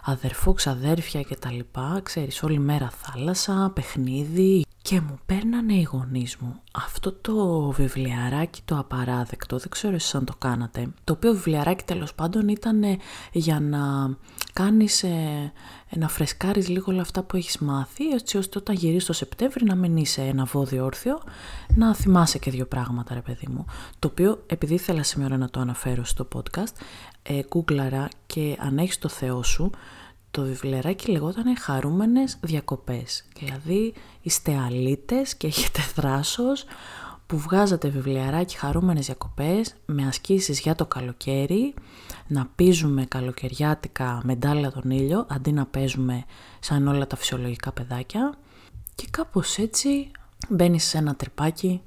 αδερφό, 0.06 0.52
ξαδέρφια 0.52 1.22
και 1.22 1.36
τα 1.36 1.50
λοιπά, 1.50 2.00
ξέρεις, 2.02 2.42
όλη 2.42 2.58
μέρα 2.58 2.90
θάλασσα, 2.90 3.70
παιχνίδι. 3.75 4.64
Και 4.82 5.00
μου 5.00 5.18
παίρνανε 5.26 5.75
οι 5.75 5.82
γονείς 5.82 6.36
μου 6.36 6.60
αυτό 6.72 7.12
το 7.12 7.70
βιβλιαράκι 7.70 8.60
το 8.64 8.78
απαράδεκτο, 8.78 9.58
δεν 9.58 9.68
ξέρω 9.68 9.94
εσείς 9.94 10.14
αν 10.14 10.25
το 10.25 10.34
κάνατε, 10.38 10.88
το 11.04 11.12
οποίο 11.12 11.32
βιβλιαράκι 11.32 11.84
τέλος 11.84 12.14
πάντων 12.14 12.48
ήταν 12.48 12.82
για 13.32 13.60
να 13.60 14.16
κάνεις, 14.52 15.02
ε, 15.02 15.52
να 15.96 16.08
φρεσκάρεις 16.08 16.68
λίγο 16.68 16.92
όλα 16.92 17.00
αυτά 17.00 17.22
που 17.22 17.36
έχεις 17.36 17.58
μάθει, 17.58 18.08
έτσι 18.08 18.36
ώστε 18.36 18.58
όταν 18.58 18.75
γυρίσεις 18.75 19.04
το 19.04 19.12
Σεπτέμβρη 19.12 19.64
να 19.64 19.75
μην 19.75 19.96
είσαι 19.96 20.22
ένα 20.22 20.44
βόδιο 20.44 20.84
όρθιο, 20.84 21.22
να 21.75 21.94
θυμάσαι 21.94 22.38
και 22.38 22.50
δύο 22.50 22.66
πράγματα 22.66 23.14
ρε 23.14 23.20
παιδί 23.20 23.46
μου. 23.50 23.64
Το 23.98 24.08
οποίο 24.08 24.42
επειδή 24.46 24.75
ήθελα 24.75 25.02
σήμερα 25.02 25.36
να 25.36 25.50
το 25.50 25.60
αναφέρω 25.60 26.04
στο 26.04 26.28
podcast, 26.34 26.75
ε, 27.28 27.40
και 28.26 28.56
αν 28.61 28.78
έχεις 28.78 28.99
το 28.99 29.09
Θεό 29.09 29.42
σου, 29.42 29.71
το 30.30 30.42
βιβλιαράκι 30.42 31.11
λεγόταν 31.11 31.59
«Χαρούμενες 31.59 32.38
διακοπές». 32.40 33.25
Δηλαδή 33.38 33.95
είστε 34.23 34.56
αλήτες 34.56 35.37
και 35.37 35.47
έχετε 35.47 35.80
θράσος 35.80 36.64
που 37.26 37.38
βγάζατε 37.38 37.88
βιβλιαράκι 37.88 38.56
«Χαρούμενες 38.56 39.06
διακοπές» 39.06 39.75
με 39.87 40.06
ασκήσεις 40.06 40.61
για 40.61 40.75
το 40.75 40.87
καλοκαίρι, 40.87 41.75
να 42.26 42.47
πίζουμε 42.54 43.04
καλοκαιριάτικα 43.04 44.21
μεντάλια 44.25 44.71
τον 44.71 44.90
ήλιο 44.90 45.26
αντί 45.28 45.52
να 45.52 45.66
παίζουμε 45.66 46.25
σαν 46.61 46.88
όλα 46.88 47.06
τα 47.06 47.16
φυσιολογικά 47.16 47.73
παιδάκια 47.73 48.35
και 48.95 49.06
κάπως 49.11 49.59
έτσι 49.59 50.11
μπαίνεις 50.49 50.85
σε 50.85 50.99
ένα 50.99 51.14
τρυπάκι 51.14 51.80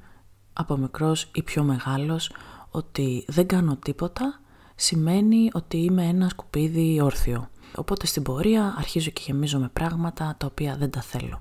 από 0.53 0.77
μικρός 0.77 1.29
ή 1.33 1.43
πιο 1.43 1.63
μεγάλος 1.63 2.31
ότι 2.71 3.25
δεν 3.27 3.47
κάνω 3.47 3.75
τίποτα 3.75 4.39
σημαίνει 4.79 5.49
ότι 5.53 5.77
είμαι 5.77 6.05
ένα 6.05 6.29
σκουπίδι 6.29 7.01
όρθιο. 7.01 7.49
Οπότε 7.75 8.05
στην 8.05 8.23
πορεία 8.23 8.75
αρχίζω 8.77 9.09
και 9.09 9.21
γεμίζω 9.25 9.59
με 9.59 9.69
πράγματα 9.73 10.35
τα 10.37 10.45
οποία 10.45 10.75
δεν 10.75 10.89
τα 10.89 11.01
θέλω. 11.01 11.39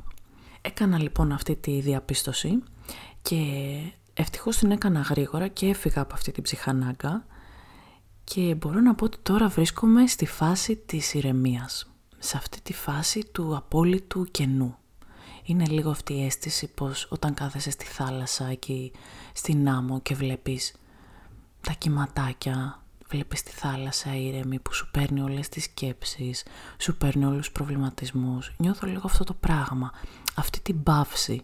Έκανα 0.61 0.99
λοιπόν 0.99 1.33
αυτή 1.33 1.57
τη 1.57 1.81
διαπίστωση 1.81 2.63
και 3.23 3.43
ευτυχώς 4.15 4.57
την 4.57 4.71
έκανα 4.71 5.01
γρήγορα 5.01 5.49
και 5.49 5.67
έφυγα 5.67 6.01
από 6.03 6.15
αυτή 6.15 6.33
την 6.33 6.43
ψυχανάγκα 6.43 7.27
και 8.25 8.55
μπορώ 8.55 8.81
να 8.81 8.95
πω 8.95 9.05
ότι 9.05 9.19
τώρα 9.23 9.49
βρίσκομαι 9.49 10.07
στη 10.07 10.27
φάση 10.27 10.77
της 10.77 11.15
ηρεμίας. 11.15 11.91
Σε 12.19 12.37
αυτή 12.37 12.61
τη 12.61 12.73
φάση 12.73 13.29
του 13.33 13.57
απόλυτου 13.57 14.25
κενού. 14.31 14.77
Είναι 15.45 15.65
λίγο 15.67 15.91
αυτή 15.91 16.15
η 16.15 16.25
αίσθηση 16.25 16.67
πως 16.75 17.07
όταν 17.11 17.35
κάθεσαι 17.35 17.71
στη 17.71 17.85
θάλασσα 17.85 18.47
εκεί 18.47 18.93
στην 19.33 19.69
άμμο 19.69 20.01
και 20.01 20.15
βλέπεις 20.15 20.75
τα 21.61 21.73
κυματάκια, 21.73 22.83
βλέπεις 23.11 23.43
τη 23.43 23.51
θάλασσα 23.51 24.15
ήρεμη 24.17 24.59
που 24.59 24.75
σου 24.75 24.89
παίρνει 24.91 25.21
όλες 25.21 25.49
τις 25.49 25.65
σκέψεις, 25.65 26.45
σου 26.79 26.97
παίρνει 26.97 27.25
όλους 27.25 27.39
τους 27.39 27.53
προβληματισμούς. 27.53 28.55
Νιώθω 28.57 28.87
λίγο 28.87 29.03
αυτό 29.05 29.25
το 29.25 29.35
πράγμα, 29.35 29.93
αυτή 30.35 30.61
την 30.61 30.83
παύση. 30.83 31.43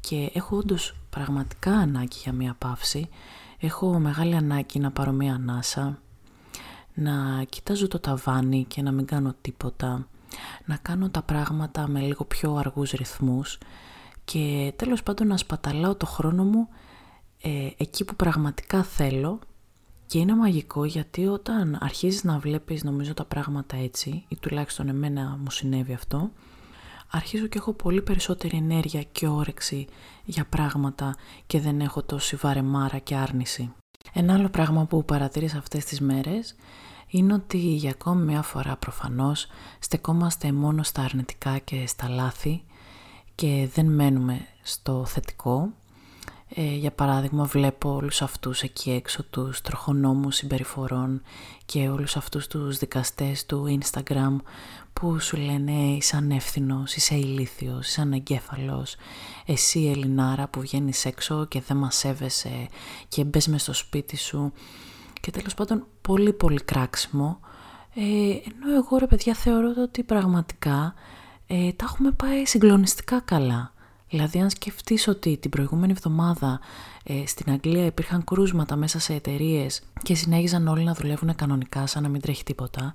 Και 0.00 0.30
έχω 0.34 0.56
όντως 0.56 0.94
πραγματικά 1.10 1.72
ανάγκη 1.72 2.16
για 2.22 2.32
μία 2.32 2.54
παύση. 2.58 3.08
Έχω 3.58 3.98
μεγάλη 3.98 4.34
ανάγκη 4.34 4.78
να 4.78 4.90
πάρω 4.90 5.12
μία 5.12 5.34
ανάσα, 5.34 5.98
να 6.94 7.44
κοιτάζω 7.48 7.88
το 7.88 7.98
ταβάνι 7.98 8.64
και 8.64 8.82
να 8.82 8.92
μην 8.92 9.06
κάνω 9.06 9.34
τίποτα, 9.40 10.08
να 10.64 10.76
κάνω 10.76 11.10
τα 11.10 11.22
πράγματα 11.22 11.88
με 11.88 12.00
λίγο 12.00 12.24
πιο 12.24 12.54
αργούς 12.54 12.90
ρυθμούς 12.90 13.58
και 14.24 14.72
τέλος 14.76 15.02
πάντων 15.02 15.26
να 15.26 15.36
σπαταλάω 15.36 15.94
το 15.94 16.06
χρόνο 16.06 16.44
μου 16.44 16.68
ε, 17.42 17.68
εκεί 17.76 18.04
που 18.04 18.16
πραγματικά 18.16 18.82
θέλω 18.82 19.38
και 20.12 20.18
είναι 20.18 20.36
μαγικό 20.36 20.84
γιατί 20.84 21.26
όταν 21.26 21.78
αρχίζεις 21.80 22.24
να 22.24 22.38
βλέπεις 22.38 22.84
νομίζω 22.84 23.14
τα 23.14 23.24
πράγματα 23.24 23.76
έτσι, 23.76 24.24
ή 24.28 24.36
τουλάχιστον 24.36 24.88
εμένα 24.88 25.38
μου 25.42 25.50
συνέβη 25.50 25.92
αυτό, 25.92 26.30
αρχίζω 27.10 27.46
και 27.46 27.58
έχω 27.58 27.72
πολύ 27.72 28.02
περισσότερη 28.02 28.56
ενέργεια 28.56 29.02
και 29.02 29.26
όρεξη 29.26 29.86
για 30.24 30.44
πράγματα 30.44 31.16
και 31.46 31.60
δεν 31.60 31.80
έχω 31.80 32.02
τόση 32.02 32.36
βαρεμάρα 32.36 32.98
και 32.98 33.14
άρνηση. 33.14 33.72
Ένα 34.12 34.34
άλλο 34.34 34.48
πράγμα 34.48 34.84
που 34.84 35.04
παρατήρησα 35.04 35.58
αυτές 35.58 35.84
τις 35.84 36.00
μέρες 36.00 36.54
είναι 37.06 37.34
ότι 37.34 37.58
για 37.58 37.90
ακόμη 37.90 38.22
μια 38.22 38.42
φορά 38.42 38.76
προφανώς 38.76 39.46
στεκόμαστε 39.78 40.52
μόνο 40.52 40.82
στα 40.82 41.02
αρνητικά 41.02 41.58
και 41.58 41.86
στα 41.86 42.08
λάθη 42.08 42.62
και 43.34 43.68
δεν 43.74 43.86
μένουμε 43.86 44.46
στο 44.62 45.04
θετικό 45.04 45.72
ε, 46.54 46.74
για 46.74 46.92
παράδειγμα 46.92 47.44
βλέπω 47.44 47.94
όλους 47.94 48.22
αυτούς 48.22 48.62
εκεί 48.62 48.90
έξω 48.90 49.22
τους 49.22 49.60
τροχονόμους 49.60 50.36
συμπεριφορών 50.36 51.22
και 51.64 51.88
όλους 51.88 52.16
αυτούς 52.16 52.46
τους 52.46 52.78
δικαστές 52.78 53.46
του 53.46 53.78
Instagram 53.80 54.36
που 54.92 55.20
σου 55.20 55.36
λένε 55.36 55.72
είσαι 55.72 56.16
ανεύθυνος, 56.16 56.94
είσαι 56.94 57.14
ηλίθιος, 57.14 57.88
είσαι 57.88 58.00
ανεγκέφαλος, 58.00 58.96
εσύ 59.46 59.90
Ελληνάρα 59.94 60.48
που 60.48 60.60
βγαίνεις 60.60 61.04
έξω 61.04 61.44
και 61.44 61.60
δεν 61.60 61.76
μας 61.76 61.96
σέβεσαι 61.96 62.68
και 63.08 63.24
μπες 63.24 63.46
μες 63.46 63.62
στο 63.62 63.72
σπίτι 63.72 64.16
σου 64.16 64.52
και 65.20 65.30
τέλος 65.30 65.54
πάντων 65.54 65.86
πολύ 66.00 66.32
πολύ 66.32 66.60
κράξιμο. 66.62 67.40
Ε, 67.94 68.00
ενώ 68.00 68.74
εγώ 68.76 68.98
ρε 68.98 69.06
παιδιά 69.06 69.34
θεωρώ 69.34 69.72
ότι 69.82 70.02
πραγματικά 70.02 70.94
ε, 71.46 71.72
τα 71.72 71.84
έχουμε 71.88 72.10
πάει 72.10 72.46
συγκλονιστικά 72.46 73.20
καλά. 73.20 73.72
Δηλαδή 74.12 74.40
αν 74.40 74.50
σκεφτείς 74.50 75.08
ότι 75.08 75.36
την 75.36 75.50
προηγούμενη 75.50 75.92
εβδομάδα 75.92 76.60
ε, 77.04 77.26
στην 77.26 77.52
Αγγλία 77.52 77.86
υπήρχαν 77.86 78.24
κρούσματα 78.24 78.76
μέσα 78.76 78.98
σε 78.98 79.12
εταιρείες 79.12 79.82
και 80.02 80.14
συνέχιζαν 80.14 80.68
όλοι 80.68 80.84
να 80.84 80.94
δουλεύουν 80.94 81.34
κανονικά 81.34 81.86
σαν 81.86 82.02
να 82.02 82.08
μην 82.08 82.20
τρέχει 82.20 82.44
τίποτα, 82.44 82.94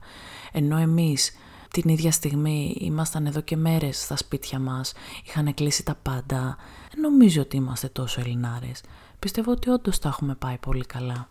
ενώ 0.52 0.78
εμείς 0.78 1.32
την 1.72 1.90
ίδια 1.90 2.12
στιγμή 2.12 2.78
ήμασταν 2.80 3.26
εδώ 3.26 3.42
και 3.42 3.58
μέρες 3.58 4.02
στα 4.02 4.18
σπίτια 4.18 4.60
μας, 4.60 4.94
είχαν 5.26 5.54
κλείσει 5.54 5.84
τα 5.84 5.96
πάντα, 6.02 6.58
νομίζω 7.02 7.42
ότι 7.42 7.56
είμαστε 7.56 7.88
τόσο 7.88 8.22
Ελληνάρες. 8.22 8.82
Πιστεύω 9.20 9.52
ότι 9.52 9.70
όντως 9.70 10.00
τα 10.00 10.10
έχουμε 10.10 10.36
πάει 10.36 10.58
πολύ 10.58 10.86
καλά. 10.86 11.30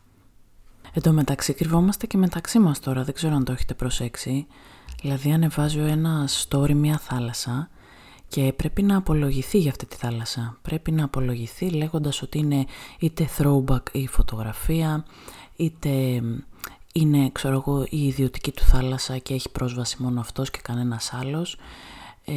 Εν 0.93 1.03
τω 1.03 1.13
μεταξύ 1.13 1.53
κρυβόμαστε 1.53 2.07
και 2.07 2.17
μεταξύ 2.17 2.59
μας 2.59 2.81
τώρα, 2.81 3.05
δεν 3.05 3.15
ξέρω 3.15 3.35
αν 3.35 3.45
το 3.45 3.53
έχετε 3.53 3.75
προσέξει. 3.75 4.47
Δηλαδή 5.01 5.33
ανεβάζω 5.33 5.81
ένας 5.81 6.49
story 6.49 6.75
μια 6.75 6.99
θάλασσα 6.99 7.71
και 8.29 8.53
πρέπει 8.57 8.83
να 8.83 8.97
απολογηθεί 8.97 9.59
για 9.59 9.71
αυτή 9.71 9.87
τη 9.87 9.97
θάλασσα. 9.97 10.59
Πρέπει 10.63 10.93
να 10.93 11.05
απολογηθεί 11.05 11.71
λέγοντας 11.71 12.23
ότι 12.23 12.39
είναι 12.39 12.65
είτε 12.99 13.29
throwback 13.39 13.83
η 13.93 14.07
φωτογραφία, 14.07 15.05
είτε 15.57 16.23
είναι 16.93 17.31
ξέρω 17.33 17.55
εγώ, 17.55 17.87
η 17.91 18.07
ιδιωτική 18.07 18.53
του 18.53 18.63
θάλασσα 18.63 19.19
και 19.19 19.35
έχει 19.35 19.51
πρόσβαση 19.51 20.03
μόνο 20.03 20.21
αυτός 20.21 20.51
και 20.51 20.59
κανένας 20.63 21.13
άλλος. 21.13 21.57
Ε, 22.29 22.35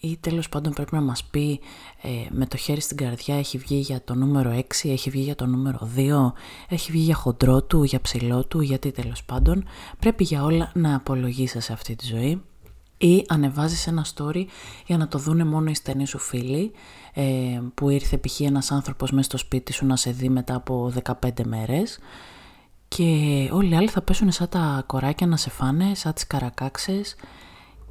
ή 0.00 0.16
τέλος 0.20 0.48
πάντων 0.48 0.72
πρέπει 0.72 0.94
να 0.94 1.00
μας 1.00 1.24
πει 1.24 1.60
ε, 2.02 2.08
με 2.30 2.46
το 2.46 2.56
χέρι 2.56 2.80
στην 2.80 2.96
καρδιά 2.96 3.38
έχει 3.38 3.58
βγει 3.58 3.76
για 3.76 4.02
το 4.04 4.14
νούμερο 4.14 4.50
6, 4.56 4.90
έχει 4.90 5.10
βγει 5.10 5.22
για 5.22 5.34
το 5.34 5.46
νούμερο 5.46 5.90
2, 5.96 6.32
έχει 6.68 6.92
βγει 6.92 7.02
για 7.02 7.14
χοντρό 7.14 7.62
του, 7.62 7.82
για 7.82 8.00
ψηλό 8.00 8.44
του, 8.44 8.60
γιατί 8.60 8.90
τέλος 8.90 9.24
πάντων. 9.24 9.64
Πρέπει 9.98 10.24
για 10.24 10.44
όλα 10.44 10.70
να 10.74 10.94
απολογίσει 10.94 11.60
σε 11.60 11.72
αυτή 11.72 11.96
τη 11.96 12.06
ζωή 12.06 12.42
ή 12.98 13.24
ανεβάζεις 13.28 13.86
ένα 13.86 14.06
story 14.14 14.44
για 14.86 14.96
να 14.96 15.08
το 15.08 15.18
δούνε 15.18 15.44
μόνο 15.44 15.70
οι 15.70 15.74
στενοί 15.74 16.06
σου 16.06 16.18
φίλοι 16.18 16.72
ε, 17.14 17.60
που 17.74 17.90
ήρθε 17.90 18.18
π.χ. 18.18 18.40
ένας 18.40 18.70
άνθρωπος 18.70 19.10
μέσα 19.10 19.22
στο 19.22 19.36
σπίτι 19.36 19.72
σου 19.72 19.86
να 19.86 19.96
σε 19.96 20.10
δει 20.10 20.28
μετά 20.28 20.54
από 20.54 20.92
15 21.22 21.44
μέρες 21.44 21.98
και 22.88 23.04
όλοι 23.52 23.70
οι 23.70 23.76
άλλοι 23.76 23.88
θα 23.88 24.02
πέσουν 24.02 24.32
σαν 24.32 24.48
τα 24.48 24.82
κοράκια 24.86 25.26
να 25.26 25.36
σε 25.36 25.50
φάνε, 25.50 25.94
σαν 25.94 26.12
τις 26.12 26.26
καρακάξες 26.26 27.16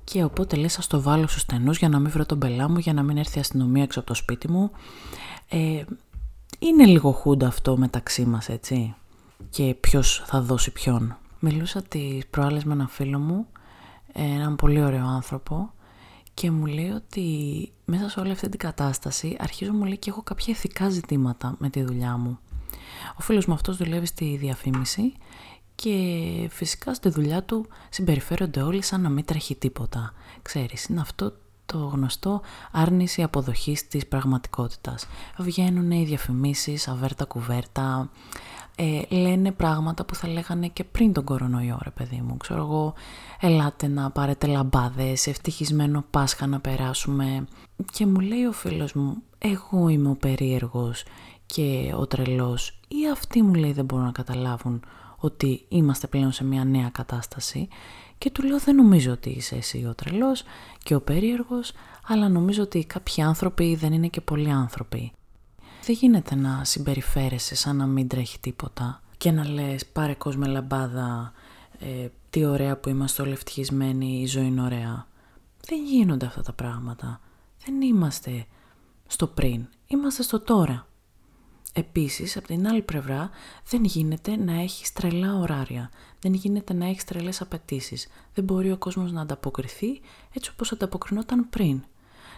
και 0.04 0.24
οπότε 0.24 0.56
λες 0.56 0.78
ας 0.78 0.88
το 0.88 1.02
βάλω 1.02 1.28
στους 1.28 1.42
στενούς 1.42 1.78
για 1.78 1.90
να 1.90 2.00
μην 2.00 2.12
βρω 2.12 2.26
τον 2.26 2.40
πελά 2.40 2.70
μου, 2.70 2.78
για 2.78 2.94
να 2.94 3.04
μην 3.04 3.18
έρθει 3.18 3.38
η 3.38 3.42
αστυνομία 3.42 3.84
έξω 3.84 4.00
από 4.00 4.08
το 4.08 4.14
σπίτι 4.14 4.52
μου. 4.52 4.72
Ε, 5.50 5.84
είναι 6.60 6.86
λίγο 6.86 7.12
χούντα 7.12 7.48
αυτό 7.48 7.78
μεταξύ 7.78 8.26
μας 8.26 8.50
έτσι 8.50 8.96
και 9.50 9.76
ποιος 9.80 10.24
θα 10.26 10.42
δώσει 10.42 10.72
ποιον. 10.72 11.18
Μιλούσα 11.40 11.82
τις 11.82 12.28
προάλλες 12.28 12.64
με 12.64 12.74
ένα 12.74 12.88
φίλο 12.88 13.20
μου, 13.20 13.48
έναν 14.24 14.56
πολύ 14.56 14.84
ωραίο 14.84 15.06
άνθρωπο 15.06 15.72
και 16.34 16.52
μου 16.52 16.66
λέει 16.66 16.90
ότι 16.90 17.26
μέσα 17.86 18.10
σε 18.10 18.20
όλη 18.20 18.32
αυτή 18.32 18.50
την 18.50 18.60
κατάσταση 18.60 19.36
αρχίζω 19.40 19.74
μου 19.74 19.84
λέει 19.84 19.98
και 19.98 20.10
έχω 20.10 20.22
κάποια 20.22 20.54
ηθικά 20.54 20.90
ζητήματα 20.90 21.56
με 21.58 21.70
τη 21.70 21.84
δουλειά 21.84 22.18
μου. 22.18 22.40
Ο 23.18 23.22
φίλος 23.22 23.46
μου 23.46 23.54
αυτός 23.54 23.78
δουλεύει 23.78 24.06
στη 24.06 24.38
διαφήμιση 24.38 25.14
και 25.76 26.48
φυσικά 26.52 26.94
στη 26.94 27.10
δουλειά 27.10 27.44
του 27.44 27.66
συμπεριφέρονται 27.90 28.62
όλοι 28.62 28.82
σαν 28.82 29.02
να 29.02 29.10
μην 29.10 29.26
τρέχει 29.26 29.56
τίποτα. 29.56 30.14
Ξέρεις, 30.42 30.86
είναι 30.86 31.02
αυτό 31.02 31.34
το 31.66 31.78
γνωστό 31.78 32.42
άρνηση 32.72 33.24
αποδοχής 33.24 33.88
της 33.88 34.08
πραγματικότητας. 34.08 35.08
Βγαίνουν 35.38 35.92
οι 35.92 36.06
διαφημίσεις, 36.06 36.88
αβέρτα 36.88 37.26
κουβέρτα, 37.26 38.10
ε, 38.80 39.16
λένε 39.16 39.52
πράγματα 39.52 40.06
που 40.06 40.16
θα 40.16 40.28
λέγανε 40.28 40.68
και 40.68 40.84
πριν 40.84 41.14
τον 41.14 41.24
κορονοϊό 41.24 41.80
ρε 41.84 41.90
παιδί 41.90 42.22
μου. 42.28 42.38
Ξέρω 42.38 42.62
εγώ, 42.62 42.94
ελάτε 43.40 43.88
να 43.88 44.10
πάρετε 44.12 44.48
λαμπάδες, 44.48 45.28
ευτυχισμένο 45.28 46.06
Πάσχα 46.12 46.48
να 46.48 46.60
περάσουμε. 46.60 47.48
Και 47.92 48.06
μου 48.06 48.20
λέει 48.20 48.46
ο 48.46 48.52
φίλος 48.52 48.94
μου, 48.94 49.16
εγώ 49.38 49.88
είμαι 49.88 50.10
ο 50.10 50.16
περίεργος 50.16 51.04
και 51.46 51.94
ο 51.98 52.08
τρελός 52.08 52.80
ή 52.88 53.10
αυτοί 53.12 53.42
μου 53.42 53.54
λέει 53.54 53.72
δεν 53.72 53.86
μπορούν 53.86 54.06
να 54.06 54.12
καταλάβουν 54.12 54.84
ότι 55.18 55.66
είμαστε 55.68 56.08
πλέον 56.08 56.32
σε 56.32 56.44
μια 56.44 56.64
νέα 56.64 56.90
κατάσταση 56.90 57.68
και 58.18 58.32
του 58.32 58.44
λέω 58.44 58.60
δεν 58.60 58.76
νομίζω 58.76 59.12
ότι 59.12 59.30
είσαι 59.30 59.56
εσύ 59.56 59.86
ο 59.86 59.96
τρελός 59.96 60.44
και 60.84 60.96
ο 60.96 61.02
περίεργος 61.02 61.72
αλλά 62.08 62.30
νομίζω 62.30 62.64
ότι 62.64 62.86
κάποιοι 62.86 63.24
άνθρωποι 63.24 63.76
δεν 63.76 63.94
είναι 63.94 64.08
και 64.08 64.22
πολλοί 64.22 64.52
άνθρωποι. 64.52 65.12
Δεν 65.88 65.96
γίνεται 65.96 66.36
να 66.36 66.64
συμπεριφέρεσαι 66.64 67.56
σαν 67.56 67.76
να 67.76 67.86
μην 67.86 68.08
τρέχει 68.08 68.40
τίποτα 68.40 69.02
και 69.18 69.32
να 69.32 69.50
λες 69.50 69.86
πάρε 69.86 70.14
κόσμο 70.14 70.46
λαμπάδα, 70.46 71.34
ε, 71.80 72.08
τι 72.30 72.46
ωραία 72.46 72.78
που 72.78 72.90
είμαστε 72.90 73.22
όλοι 73.22 73.32
ευτυχισμένοι, 73.32 74.22
η 74.22 74.26
ζωή 74.26 74.46
είναι 74.46 74.62
ωραία. 74.62 75.08
Δεν 75.68 75.86
γίνονται 75.86 76.26
αυτά 76.26 76.42
τα 76.42 76.54
πράγματα. 76.54 77.22
Δεν 77.66 77.82
είμαστε 77.82 78.46
στο 79.08 79.28
πριν, 79.28 79.68
είμαστε 79.88 80.24
στο 80.24 80.40
τώρα. 80.40 80.88
Επίσης, 81.74 82.38
από 82.38 82.48
την 82.48 82.68
άλλη 82.68 82.82
πλευρά, 82.82 83.30
δεν 83.70 83.84
γίνεται 83.84 84.36
να 84.36 84.62
έχει 84.62 84.84
τρελά 84.94 85.36
ωράρια. 85.36 85.90
Δεν 86.20 86.34
γίνεται 86.34 86.74
να 86.74 86.86
έχεις 86.86 87.04
τρελές 87.04 87.42
απαιτήσεις. 87.42 88.08
Δεν 88.34 88.44
μπορεί 88.44 88.72
ο 88.72 88.78
κόσμος 88.78 89.12
να 89.12 89.22
ανταποκριθεί 89.22 90.02
έτσι 90.34 90.50
όπως 90.54 90.72
ανταποκρινόταν 90.72 91.50
πριν. 91.50 91.84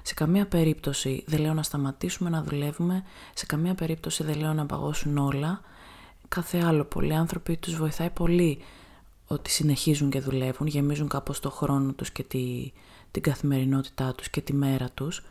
Σε 0.02 0.14
καμία 0.14 0.48
περίπτωση 0.48 1.24
δεν 1.28 1.40
λέω 1.40 1.54
να 1.54 1.64
σταματήσουμε 1.64 2.30
να 2.30 2.44
δουλεύουμε, 2.44 3.04
σε 3.34 3.46
καμία 3.46 3.76
περίπτωση 3.76 4.24
δεν 4.24 4.40
λέω 4.40 4.54
να 4.54 4.66
παγώσουν 4.66 5.18
όλα. 5.18 5.62
Κάθε 6.28 6.58
άλλο, 6.66 6.84
πολλοί 6.84 7.14
άνθρωποι 7.14 7.58
τους 7.58 7.76
βοηθάει 7.76 8.10
πολύ 8.10 8.62
ότι 9.28 9.50
συνεχίζουν 9.50 10.10
και 10.10 10.20
δουλεύουν, 10.20 10.68
γεμίζουν 10.68 11.08
κάπως 11.08 11.40
το 11.40 11.50
χρόνο 11.50 11.94
τους 11.94 12.12
και 12.12 12.24
τη, 12.24 12.72
την 13.12 13.22
καθημερινότητά 13.22 14.14
τους 14.16 14.30
και 14.30 14.42
τη 14.42 14.54
μέρα 14.54 14.90
τους. 14.94 15.24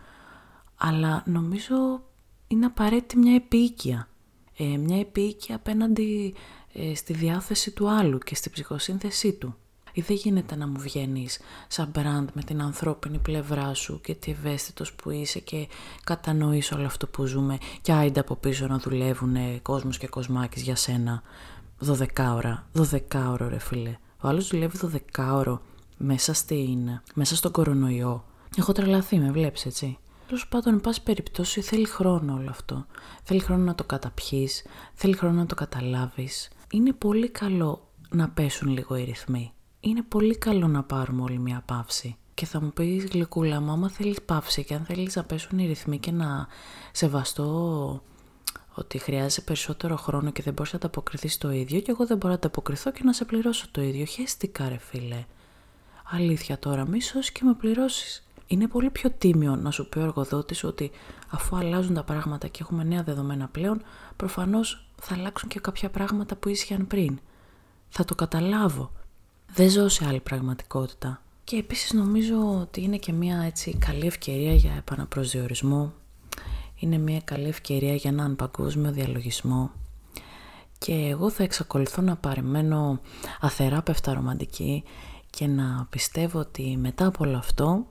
Αλλά 0.76 1.22
νομίζω 1.26 2.02
είναι 2.48 2.66
απαραίτητη 2.66 3.16
μια 3.16 3.34
επίοικια. 3.34 4.08
Ε, 4.56 4.76
μια 4.76 5.00
επίοικια 5.00 5.56
απέναντι 5.56 6.34
ε, 6.72 6.94
στη 6.94 7.12
διάθεση 7.12 7.70
του 7.70 7.88
άλλου 7.90 8.18
και 8.18 8.34
στη 8.34 8.50
ψυχοσύνθεσή 8.50 9.32
του. 9.32 9.56
Ή 9.98 10.00
δεν 10.00 10.16
γίνεται 10.16 10.56
να 10.56 10.66
μου 10.66 10.78
βγαίνεις 10.78 11.40
σαν 11.68 11.88
μπραντ 11.92 12.28
με 12.32 12.42
την 12.42 12.62
ανθρώπινη 12.62 13.18
πλευρά 13.18 13.74
σου 13.74 14.00
και 14.00 14.14
τι 14.14 14.30
ευαίσθητος 14.30 14.92
που 14.92 15.10
είσαι 15.10 15.38
και 15.38 15.68
κατανοείς 16.04 16.72
όλο 16.72 16.86
αυτό 16.86 17.06
που 17.06 17.24
ζούμε 17.24 17.58
και 17.80 17.92
άιντα 17.92 18.20
από 18.20 18.36
πίσω 18.36 18.66
να 18.66 18.78
δουλεύουν 18.78 19.62
κόσμος 19.62 19.98
και 19.98 20.06
κοσμάκης 20.06 20.62
για 20.62 20.76
σένα 20.76 21.22
12 21.86 22.06
ώρα, 22.34 22.66
12 22.78 22.98
ώρα 23.28 23.48
ρε 23.48 23.58
φίλε. 23.58 23.96
Ο 24.20 24.28
άλλος 24.28 24.48
δουλεύει 24.48 24.78
12 25.16 25.32
ώρα 25.32 25.60
μέσα, 25.96 26.32
στην, 26.32 27.00
μέσα 27.14 27.36
στον 27.36 27.52
κορονοϊό. 27.52 28.24
Έχω 28.56 28.72
τρελαθεί, 28.72 29.18
με 29.18 29.30
βλέπεις 29.30 29.66
έτσι. 29.66 29.98
Τέλος 30.26 30.48
πάντων, 30.48 30.72
εν 30.72 30.80
πάση 30.80 31.02
περιπτώσει, 31.02 31.60
θέλει 31.60 31.86
χρόνο 31.86 32.34
όλο 32.34 32.50
αυτό. 32.50 32.86
Θέλει 33.22 33.40
χρόνο 33.40 33.62
να 33.62 33.74
το 33.74 33.84
καταπιείς, 33.84 34.64
θέλει 34.94 35.16
χρόνο 35.16 35.34
να 35.34 35.46
το 35.46 35.54
καταλάβεις. 35.54 36.50
Είναι 36.70 36.92
πολύ 36.92 37.28
καλό 37.28 37.88
να 38.10 38.28
πέσουν 38.28 38.68
λίγο 38.68 38.96
οι 38.96 39.04
ρυθμοί. 39.04 39.52
Είναι 39.80 40.02
πολύ 40.02 40.38
καλό 40.38 40.68
να 40.68 40.82
πάρουμε 40.82 41.22
όλοι 41.22 41.38
μια 41.38 41.62
παύση. 41.66 42.16
Και 42.34 42.46
θα 42.46 42.60
μου 42.60 42.72
πεις 42.72 43.04
γλυκούλα 43.04 43.60
μου, 43.60 43.70
άμα 43.70 43.88
θέλεις 43.88 44.22
παύση 44.22 44.64
και 44.64 44.74
αν 44.74 44.84
θέλεις 44.84 45.16
να 45.16 45.24
πέσουν 45.24 45.58
οι 45.58 45.66
ρυθμοί 45.66 45.98
και 45.98 46.10
να 46.10 46.46
σεβαστώ 46.92 48.02
ότι 48.74 48.98
χρειάζεται 48.98 49.42
περισσότερο 49.42 49.96
χρόνο 49.96 50.30
και 50.30 50.42
δεν 50.42 50.52
μπορείς 50.52 50.72
να 50.72 50.78
ανταποκριθείς 50.78 51.38
το 51.38 51.50
ίδιο 51.50 51.80
και 51.80 51.90
εγώ 51.90 52.06
δεν 52.06 52.16
μπορώ 52.16 52.28
να 52.28 52.38
ανταποκριθώ 52.38 52.92
και 52.92 53.00
να 53.04 53.12
σε 53.12 53.24
πληρώσω 53.24 53.66
το 53.70 53.82
ίδιο. 53.82 54.04
Χαίστηκα 54.04 54.68
ρε 54.68 54.78
φίλε. 54.78 55.24
Αλήθεια 56.10 56.58
τώρα, 56.58 56.88
μη 56.88 56.98
και 57.32 57.40
με 57.44 57.54
πληρώσεις. 57.54 58.28
Είναι 58.46 58.68
πολύ 58.68 58.90
πιο 58.90 59.10
τίμιο 59.10 59.56
να 59.56 59.70
σου 59.70 59.88
πει 59.88 59.98
ο 59.98 60.02
εργοδότης 60.02 60.64
ότι 60.64 60.90
αφού 61.28 61.56
αλλάζουν 61.56 61.94
τα 61.94 62.04
πράγματα 62.04 62.48
και 62.48 62.58
έχουμε 62.62 62.84
νέα 62.84 63.02
δεδομένα 63.02 63.48
πλέον, 63.48 63.82
προφανώς 64.16 64.88
θα 65.00 65.14
αλλάξουν 65.14 65.48
και 65.48 65.60
κάποια 65.60 65.90
πράγματα 65.90 66.36
που 66.36 66.48
ίσχυαν 66.48 66.86
πριν. 66.86 67.18
Θα 67.88 68.04
το 68.04 68.14
καταλάβω. 68.14 68.92
Δεν 69.54 69.68
ζω 69.68 69.88
σε 69.88 70.06
άλλη 70.06 70.20
πραγματικότητα. 70.20 71.22
Και 71.44 71.56
επίσης 71.56 71.92
νομίζω 71.92 72.58
ότι 72.60 72.82
είναι 72.82 72.96
και 72.96 73.12
μια 73.12 73.42
έτσι 73.42 73.76
καλή 73.78 74.06
ευκαιρία 74.06 74.54
για 74.54 74.74
επαναπροσδιορισμό. 74.76 75.92
Είναι 76.76 76.98
μια 76.98 77.20
καλή 77.20 77.48
ευκαιρία 77.48 77.94
για 77.94 78.10
έναν 78.10 78.36
παγκόσμιο 78.36 78.92
διαλογισμό. 78.92 79.70
Και 80.78 80.92
εγώ 80.92 81.30
θα 81.30 81.42
εξακολουθώ 81.42 82.02
να 82.02 82.16
παρεμένω 82.16 83.00
αθεράπευτα 83.40 84.14
ρομαντική 84.14 84.84
και 85.30 85.46
να 85.46 85.86
πιστεύω 85.90 86.38
ότι 86.38 86.76
μετά 86.80 87.06
από 87.06 87.24
όλο 87.24 87.36
αυτό 87.36 87.86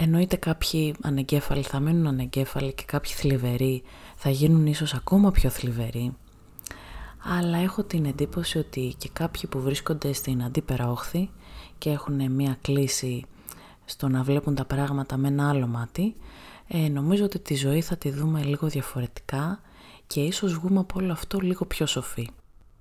Εννοείται 0.00 0.36
κάποιοι 0.36 0.94
ανεγκέφαλοι 1.02 1.62
θα 1.62 1.80
μείνουν 1.80 2.06
ανεγκέφαλοι 2.06 2.72
και 2.72 2.82
κάποιοι 2.86 3.12
θλιβεροί 3.12 3.82
θα 4.16 4.30
γίνουν 4.30 4.66
ίσως 4.66 4.94
ακόμα 4.94 5.30
πιο 5.30 5.50
θλιβεροί. 5.50 6.16
Αλλά 7.22 7.58
έχω 7.58 7.84
την 7.84 8.04
εντύπωση 8.04 8.58
ότι 8.58 8.94
και 8.98 9.08
κάποιοι 9.12 9.42
που 9.50 9.60
βρίσκονται 9.60 10.12
στην 10.12 10.42
αντίπερα 10.42 10.90
όχθη 10.90 11.30
και 11.78 11.90
έχουν 11.90 12.32
μία 12.32 12.58
κλίση 12.60 13.24
στο 13.84 14.08
να 14.08 14.22
βλέπουν 14.22 14.54
τα 14.54 14.64
πράγματα 14.64 15.16
με 15.16 15.28
ένα 15.28 15.48
άλλο 15.48 15.66
μάτι, 15.66 16.16
ε, 16.68 16.88
νομίζω 16.88 17.24
ότι 17.24 17.38
τη 17.38 17.54
ζωή 17.54 17.80
θα 17.80 17.96
τη 17.96 18.10
δούμε 18.10 18.42
λίγο 18.42 18.66
διαφορετικά 18.66 19.60
και 20.06 20.20
ίσως 20.20 20.54
βγούμε 20.54 20.78
από 20.78 21.00
όλο 21.00 21.12
αυτό 21.12 21.38
λίγο 21.38 21.64
πιο 21.64 21.86
σοφοί. 21.86 22.28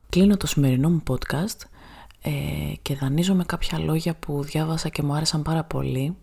Κλείνω 0.10 0.38
το 0.38 0.47
σημερινό 0.47 0.89
μου 0.89 1.04
podcast 1.08 1.67
ε, 2.21 2.32
και 2.82 2.95
δανείζω 2.95 3.34
με 3.34 3.43
κάποια 3.43 3.80
λόγια 3.80 4.15
που 4.15 4.43
διάβασα 4.43 4.89
και 4.89 5.04
μου 5.04 5.13
άρεσαν 5.13 5.41
πάρα 5.41 5.63
πολύ 5.63 6.15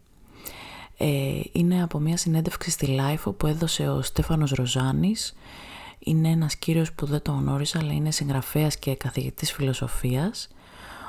ε, 0.97 1.41
είναι 1.53 1.83
από 1.83 1.99
μια 1.99 2.17
συνέντευξη 2.17 2.71
στη 2.71 2.99
Life 2.99 3.37
που 3.37 3.47
έδωσε 3.47 3.89
ο 3.89 4.03
Στέφανος 4.03 4.51
Ροζάνης. 4.51 5.35
Είναι 6.07 6.29
ένας 6.29 6.57
κύριος 6.57 6.93
που 6.93 7.07
δεν 7.07 7.23
τον 7.23 7.39
γνώριζα 7.39 7.79
αλλά 7.79 7.93
είναι 7.93 8.11
συγγραφέας 8.11 8.77
και 8.77 8.95
καθηγητής 8.95 9.53
φιλοσοφίας 9.53 10.49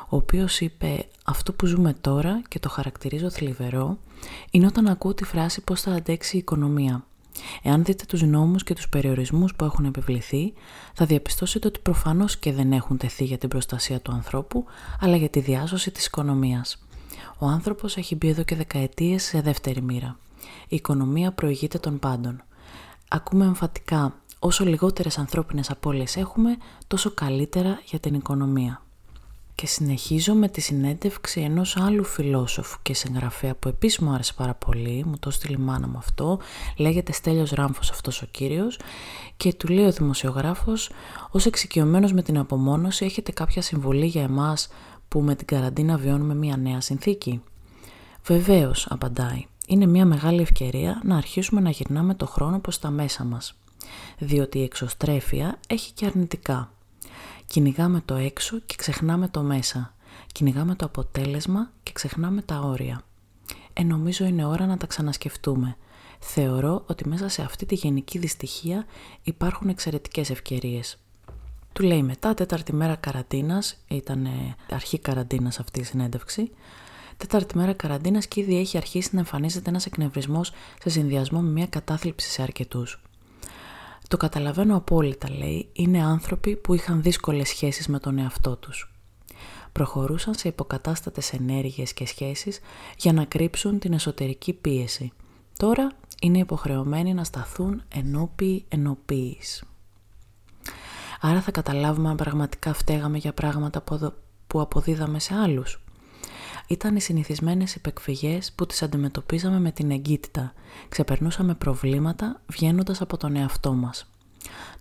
ο 0.10 0.15
οποίος 0.15 0.60
είπε 0.60 1.08
«Αυτό 1.25 1.53
που 1.53 1.65
ζούμε 1.65 1.93
τώρα 2.01 2.41
και 2.47 2.60
το 2.60 2.69
χαρακτηρίζω 2.69 3.29
θλιβερό 3.29 3.97
είναι 4.51 4.65
όταν 4.65 4.88
ακούω 4.88 5.13
τη 5.13 5.23
φράση 5.23 5.62
πώς 5.62 5.81
θα 5.81 5.91
αντέξει 5.91 6.36
η 6.36 6.39
οικονομία. 6.39 7.05
Εάν 7.62 7.84
δείτε 7.84 8.03
τους 8.08 8.21
νόμους 8.21 8.63
και 8.63 8.73
τους 8.73 8.89
περιορισμούς 8.89 9.55
που 9.55 9.65
έχουν 9.65 9.86
επιβληθεί, 9.86 10.53
θα 10.93 11.05
διαπιστώσετε 11.05 11.67
ότι 11.67 11.79
προφανώς 11.79 12.38
και 12.38 12.53
δεν 12.53 12.71
έχουν 12.71 12.97
τεθεί 12.97 13.23
για 13.23 13.38
την 13.38 13.49
προστασία 13.49 13.99
του 13.99 14.12
ανθρώπου, 14.12 14.65
αλλά 14.99 15.15
για 15.15 15.29
τη 15.29 15.39
διάσωση 15.39 15.91
της 15.91 16.05
οικονομίας. 16.05 16.86
Ο 17.38 17.45
άνθρωπος 17.45 17.97
έχει 17.97 18.15
μπει 18.15 18.27
εδώ 18.27 18.43
και 18.43 18.55
δεκαετίες 18.55 19.23
σε 19.23 19.41
δεύτερη 19.41 19.81
μοίρα. 19.81 20.17
Η 20.67 20.75
οικονομία 20.75 21.31
προηγείται 21.31 21.77
των 21.77 21.99
πάντων. 21.99 22.43
Ακούμε 23.08 23.45
εμφατικά 23.45 24.15
όσο 24.45 24.65
λιγότερες 24.65 25.17
ανθρώπινες 25.17 25.69
απώλειες 25.69 26.15
έχουμε, 26.15 26.58
τόσο 26.88 27.12
καλύτερα 27.13 27.79
για 27.86 27.99
την 27.99 28.13
οικονομία. 28.13 28.81
Και 29.55 29.67
συνεχίζω 29.67 30.34
με 30.34 30.47
τη 30.49 30.62
συνέντευξη 30.62 31.41
ενός 31.41 31.77
άλλου 31.77 32.03
φιλόσοφου 32.03 32.77
και 32.81 32.93
συγγραφέα 32.93 33.55
που 33.55 33.67
επίσης 33.67 33.99
μου 33.99 34.12
άρεσε 34.12 34.34
πάρα 34.34 34.53
πολύ, 34.53 35.03
μου 35.08 35.17
το 35.19 35.31
στείλει 35.31 35.58
μάνα 35.58 35.88
μου 35.88 35.97
αυτό, 35.97 36.39
λέγεται 36.77 37.12
Στέλιος 37.12 37.51
Ράμφος 37.51 37.91
αυτός 37.91 38.21
ο 38.21 38.25
κύριος 38.31 38.79
και 39.38 39.53
του 39.53 39.67
λέει 39.67 39.86
ο 39.86 39.91
δημοσιογράφος 39.91 40.91
«Ως 41.31 41.45
εξοικειωμένος 41.45 42.13
με 42.13 42.21
την 42.21 42.38
απομόνωση 42.38 43.05
έχετε 43.05 43.31
κάποια 43.31 43.62
συμβολή 43.62 44.05
για 44.05 44.23
εμάς 44.23 44.67
που 45.08 45.21
με 45.21 45.36
την 45.36 45.47
καραντίνα 45.47 45.97
βιώνουμε 45.97 46.36
μια 46.36 46.58
νέα 46.58 46.81
συνθήκη; 46.81 47.41
Βεβαίως, 48.25 48.88
απαντάει, 48.89 49.45
είναι 49.67 49.86
μια 49.86 50.05
μεγάλη 50.05 50.41
ευκαιρία 50.41 51.01
να 51.03 51.17
αρχίσουμε 51.17 51.62
να 51.62 51.69
γυρνάμε 51.69 52.13
το 52.13 52.25
χρόνο 52.25 52.60
προς 52.60 52.79
τα 52.79 52.89
μέσα 52.89 53.23
μας. 53.23 53.55
Διότι 54.17 54.60
η 54.60 54.63
εξωστρέφεια 54.63 55.60
έχει 55.67 55.91
και 55.91 56.06
αρνητικά. 56.06 56.71
Κυνηγάμε 57.45 58.02
το 58.06 58.15
έξω 58.15 58.60
και 58.60 58.76
ξεχνάμε 58.78 59.28
το 59.28 59.41
μέσα. 59.41 59.93
Κυνηγάμε 60.32 60.76
το 60.76 60.86
αποτέλεσμα 60.86 61.71
και 61.84 61.91
ξεχνάμε 61.91 62.41
τα 62.41 62.60
όρια. 62.60 63.02
Ε, 63.74 63.84
νομίζω 63.84 64.26
είναι 64.26 64.45
ώρα 64.45 64.65
να 64.65 64.78
τα 64.78 64.88
ξανασκεφτούμε. 64.88 65.78
Θεωρώ 66.19 66.84
ότι 66.88 67.08
μέσα 67.08 67.30
σε 67.30 67.41
αυτή 67.41 67.65
τη 67.65 67.76
γενική 67.76 68.17
δυστυχία 68.17 68.86
υπάρχουν 69.24 69.69
εξαιρετικές 69.69 70.30
ευκαιρίες. 70.30 70.98
Του 71.74 71.84
λέει 71.84 72.04
μετά, 72.04 72.34
τέταρτη 72.34 72.74
μέρα 72.74 72.95
καραντίνας, 72.95 73.78
ήταν 73.88 74.28
αρχή 74.69 75.00
καραντίνας 75.00 75.60
αυτή 75.60 75.80
η 75.80 75.84
συνέντευξη, 75.84 76.52
τέταρτη 77.17 77.58
μέρα 77.58 77.74
καραντίνας 77.74 78.28
και 78.28 78.39
ήδη 78.41 78.58
έχει 78.58 78.78
αρχίσει 78.78 79.10
να 79.12 79.19
εμφανίζεται 79.19 79.69
ένας 79.69 79.86
εκνευρισμός 79.86 80.52
σε 80.82 80.89
συνδυασμό 80.89 81.39
με 81.39 81.50
μια 81.50 81.67
κατάθλιψη 81.67 82.30
σε 82.30 82.41
αρκετούς. 82.41 83.02
Το 84.08 84.18
καταλαβαίνω 84.18 84.76
απόλυτα, 84.76 85.30
λέει, 85.30 85.70
είναι 85.74 86.04
άνθρωποι 86.04 86.56
που 86.56 86.74
είχαν 86.74 87.02
δύσκολες 87.02 87.48
σχέσεις 87.48 87.88
με 87.88 88.00
τον 88.00 88.18
εαυτό 88.18 88.56
τους. 88.56 88.94
Προχωρούσαν 89.72 90.34
σε 90.34 90.48
υποκατάστατες 90.48 91.34
ενέργειες 91.34 91.94
και 91.94 92.08
σχέσεις 92.08 92.60
για 92.98 93.13
να 93.13 93.26
κρύψουν 93.26 93.80
την 93.80 93.94
εσωτερική 93.94 94.54
πίεση. 94.54 95.12
Τώρα 95.58 95.91
είναι 96.22 96.38
υποχρεωμένοι 96.38 97.13
να 97.13 97.24
σταθούν 97.24 97.84
ενώπιοι 97.96 98.65
ενώπιης. 98.68 99.63
Άρα 101.22 101.41
θα 101.41 101.52
καταλάβουμε 101.52 102.10
αν 102.10 102.15
πραγματικά 102.15 102.74
φταίγαμε 102.74 103.18
για 103.18 103.34
πράγματα 103.34 103.84
που 104.48 104.62
αποδίδαμε 104.62 105.20
σε 105.20 105.34
άλλους. 105.34 105.85
Ήταν 106.67 106.95
οι 106.95 107.01
συνηθισμένες 107.01 107.75
υπεκφυγές 107.75 108.51
που 108.51 108.65
τις 108.65 108.82
αντιμετωπίζαμε 108.82 109.60
με 109.60 109.71
την 109.71 109.91
εγκύτητα. 109.91 110.54
Ξεπερνούσαμε 110.89 111.56
προβλήματα 111.56 112.41
βγαίνοντας 112.47 113.01
από 113.01 113.17
τον 113.17 113.36
εαυτό 113.36 113.73
μας. 113.73 114.10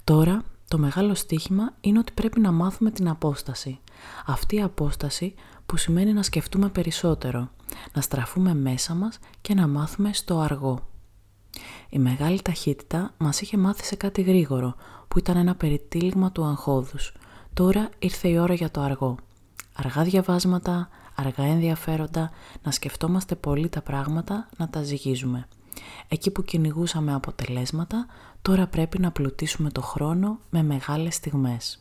Τώρα 0.05 0.45
το 0.69 0.79
μεγάλο 0.79 1.15
στίχημα 1.15 1.73
είναι 1.81 1.99
ότι 1.99 2.13
πρέπει 2.13 2.41
να 2.41 2.53
μάθουμε 2.53 2.91
την 2.91 3.09
απόσταση. 3.09 3.79
Αυτή 4.27 4.57
η 4.57 4.63
απόσταση 4.63 5.35
που 5.67 5.77
σημαίνει 5.77 6.13
να 6.13 6.23
σκεφτούμε 6.23 6.69
περισσότερο, 6.69 7.51
να 7.93 8.01
στραφούμε 8.01 8.55
μέσα 8.55 8.95
μας 8.95 9.19
και 9.41 9.55
να 9.55 9.69
μάθουμε 9.69 10.13
στο 10.13 10.39
αργό. 10.39 10.89
Η 11.89 11.99
μεγάλη 11.99 12.43
ταχύτητα 12.43 13.15
μας 13.17 13.41
είχε 13.41 13.57
μάθει 13.57 13.85
σε 13.85 13.97
κάτι 13.97 14.23
γρήγορο, 14.23 14.75
που 15.09 15.19
ήταν 15.19 15.37
ένα 15.37 15.55
περιτύλιγμα 15.55 16.33
του 16.33 16.45
αγχώδους. 16.45 17.15
Τώρα 17.55 17.89
ήρθε 17.99 18.29
η 18.29 18.39
ώρα 18.39 18.55
για 18.55 18.71
το 18.71 18.81
αργό. 18.81 19.17
Αργά 19.75 20.03
διαβάσματα, 20.03 20.89
αργά 21.15 21.45
ενδιαφέροντα, 21.45 22.31
να 22.63 22.71
σκεφτόμαστε 22.71 23.35
πολύ 23.35 23.69
τα 23.69 23.81
πράγματα, 23.81 24.49
να 24.57 24.69
τα 24.69 24.83
ζυγίζουμε. 24.83 25.49
Εκεί 26.09 26.31
που 26.31 26.45
κυνηγούσαμε 26.45 27.15
αποτελέσματα, 27.15 28.07
τώρα 28.43 28.67
πρέπει 28.67 28.99
να 28.99 29.11
πλουτίσουμε 29.11 29.71
το 29.71 29.81
χρόνο 29.83 30.39
με 30.51 30.63
μεγάλες 30.63 31.15
στιγμές. 31.15 31.79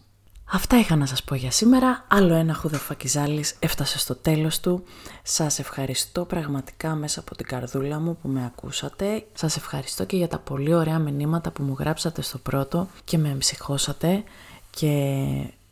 Αυτά 0.52 0.80
είχα 0.80 0.96
να 0.96 1.06
σας 1.06 1.24
πω 1.24 1.36
για 1.36 1.52
σήμερα. 1.52 2.06
Άλλο 2.08 2.34
ένα 2.34 2.54
χουδοφακιζάλης 2.54 3.56
έφτασε 3.60 4.00
στο 4.00 4.16
τέλος 4.16 4.60
του. 4.60 4.84
Σας 5.24 5.60
ευχαριστώ 5.60 6.26
πραγματικά 6.26 6.96
μέσα 6.96 7.20
από 7.20 7.36
την 7.36 7.46
καρδούλα 7.46 8.00
μου 8.00 8.18
που 8.22 8.28
με 8.28 8.46
ακούσατε. 8.46 9.26
Σας 9.34 9.58
ευχαριστώ 9.58 10.06
και 10.06 10.18
για 10.18 10.28
τα 10.28 10.40
πολύ 10.40 10.74
ωραία 10.74 11.00
μηνύματα 11.00 11.52
που 11.52 11.64
μου 11.64 11.76
γράψατε 11.80 12.22
στο 12.22 12.38
πρώτο 12.38 12.88
και 13.04 13.18
με 13.18 13.30
εμψυχώσατε 13.30 14.24
και 14.70 14.90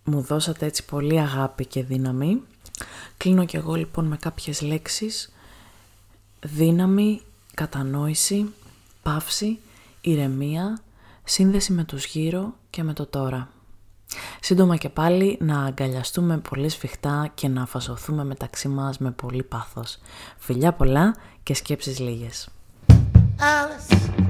μου 0.04 0.22
δώσατε 0.22 0.66
έτσι 0.66 0.86
πολύ 0.86 1.20
αγάπη 1.20 1.66
και 1.66 1.84
δύναμη. 1.84 2.42
Κλείνω 3.18 3.46
και 3.46 3.58
εγώ 3.58 3.76
λοιπόν 3.76 4.06
με 4.06 4.18
κάποιες 4.18 4.62
λέξεις. 4.62 5.32
Δύναμη, 6.40 7.22
κατανόηση, 7.54 8.54
παύση, 9.02 9.60
ηρεμία, 10.02 10.82
σύνδεση 11.24 11.72
με 11.72 11.84
τους 11.84 12.06
γύρω 12.06 12.54
και 12.70 12.84
με 12.84 12.94
το 12.94 13.06
τώρα. 13.06 13.50
Σύντομα 14.40 14.78
και 14.78 14.90
πάλι 14.90 15.38
να 15.42 15.64
αγκαλιαστούμε 15.64 16.38
πολύ 16.38 16.70
σφιχτά 16.70 17.32
και 17.34 17.48
να 17.48 17.66
φασωθούμε 17.66 18.24
μεταξύ 18.24 18.68
μας 18.68 18.98
με 18.98 19.12
πολύ 19.12 19.44
πάθος. 19.44 19.98
Φιλιά 20.38 20.74
πολλά 20.74 21.16
και 21.44 21.54
σκέψεις 21.54 22.00
λίγες. 22.00 22.50
Alice. 23.40 24.21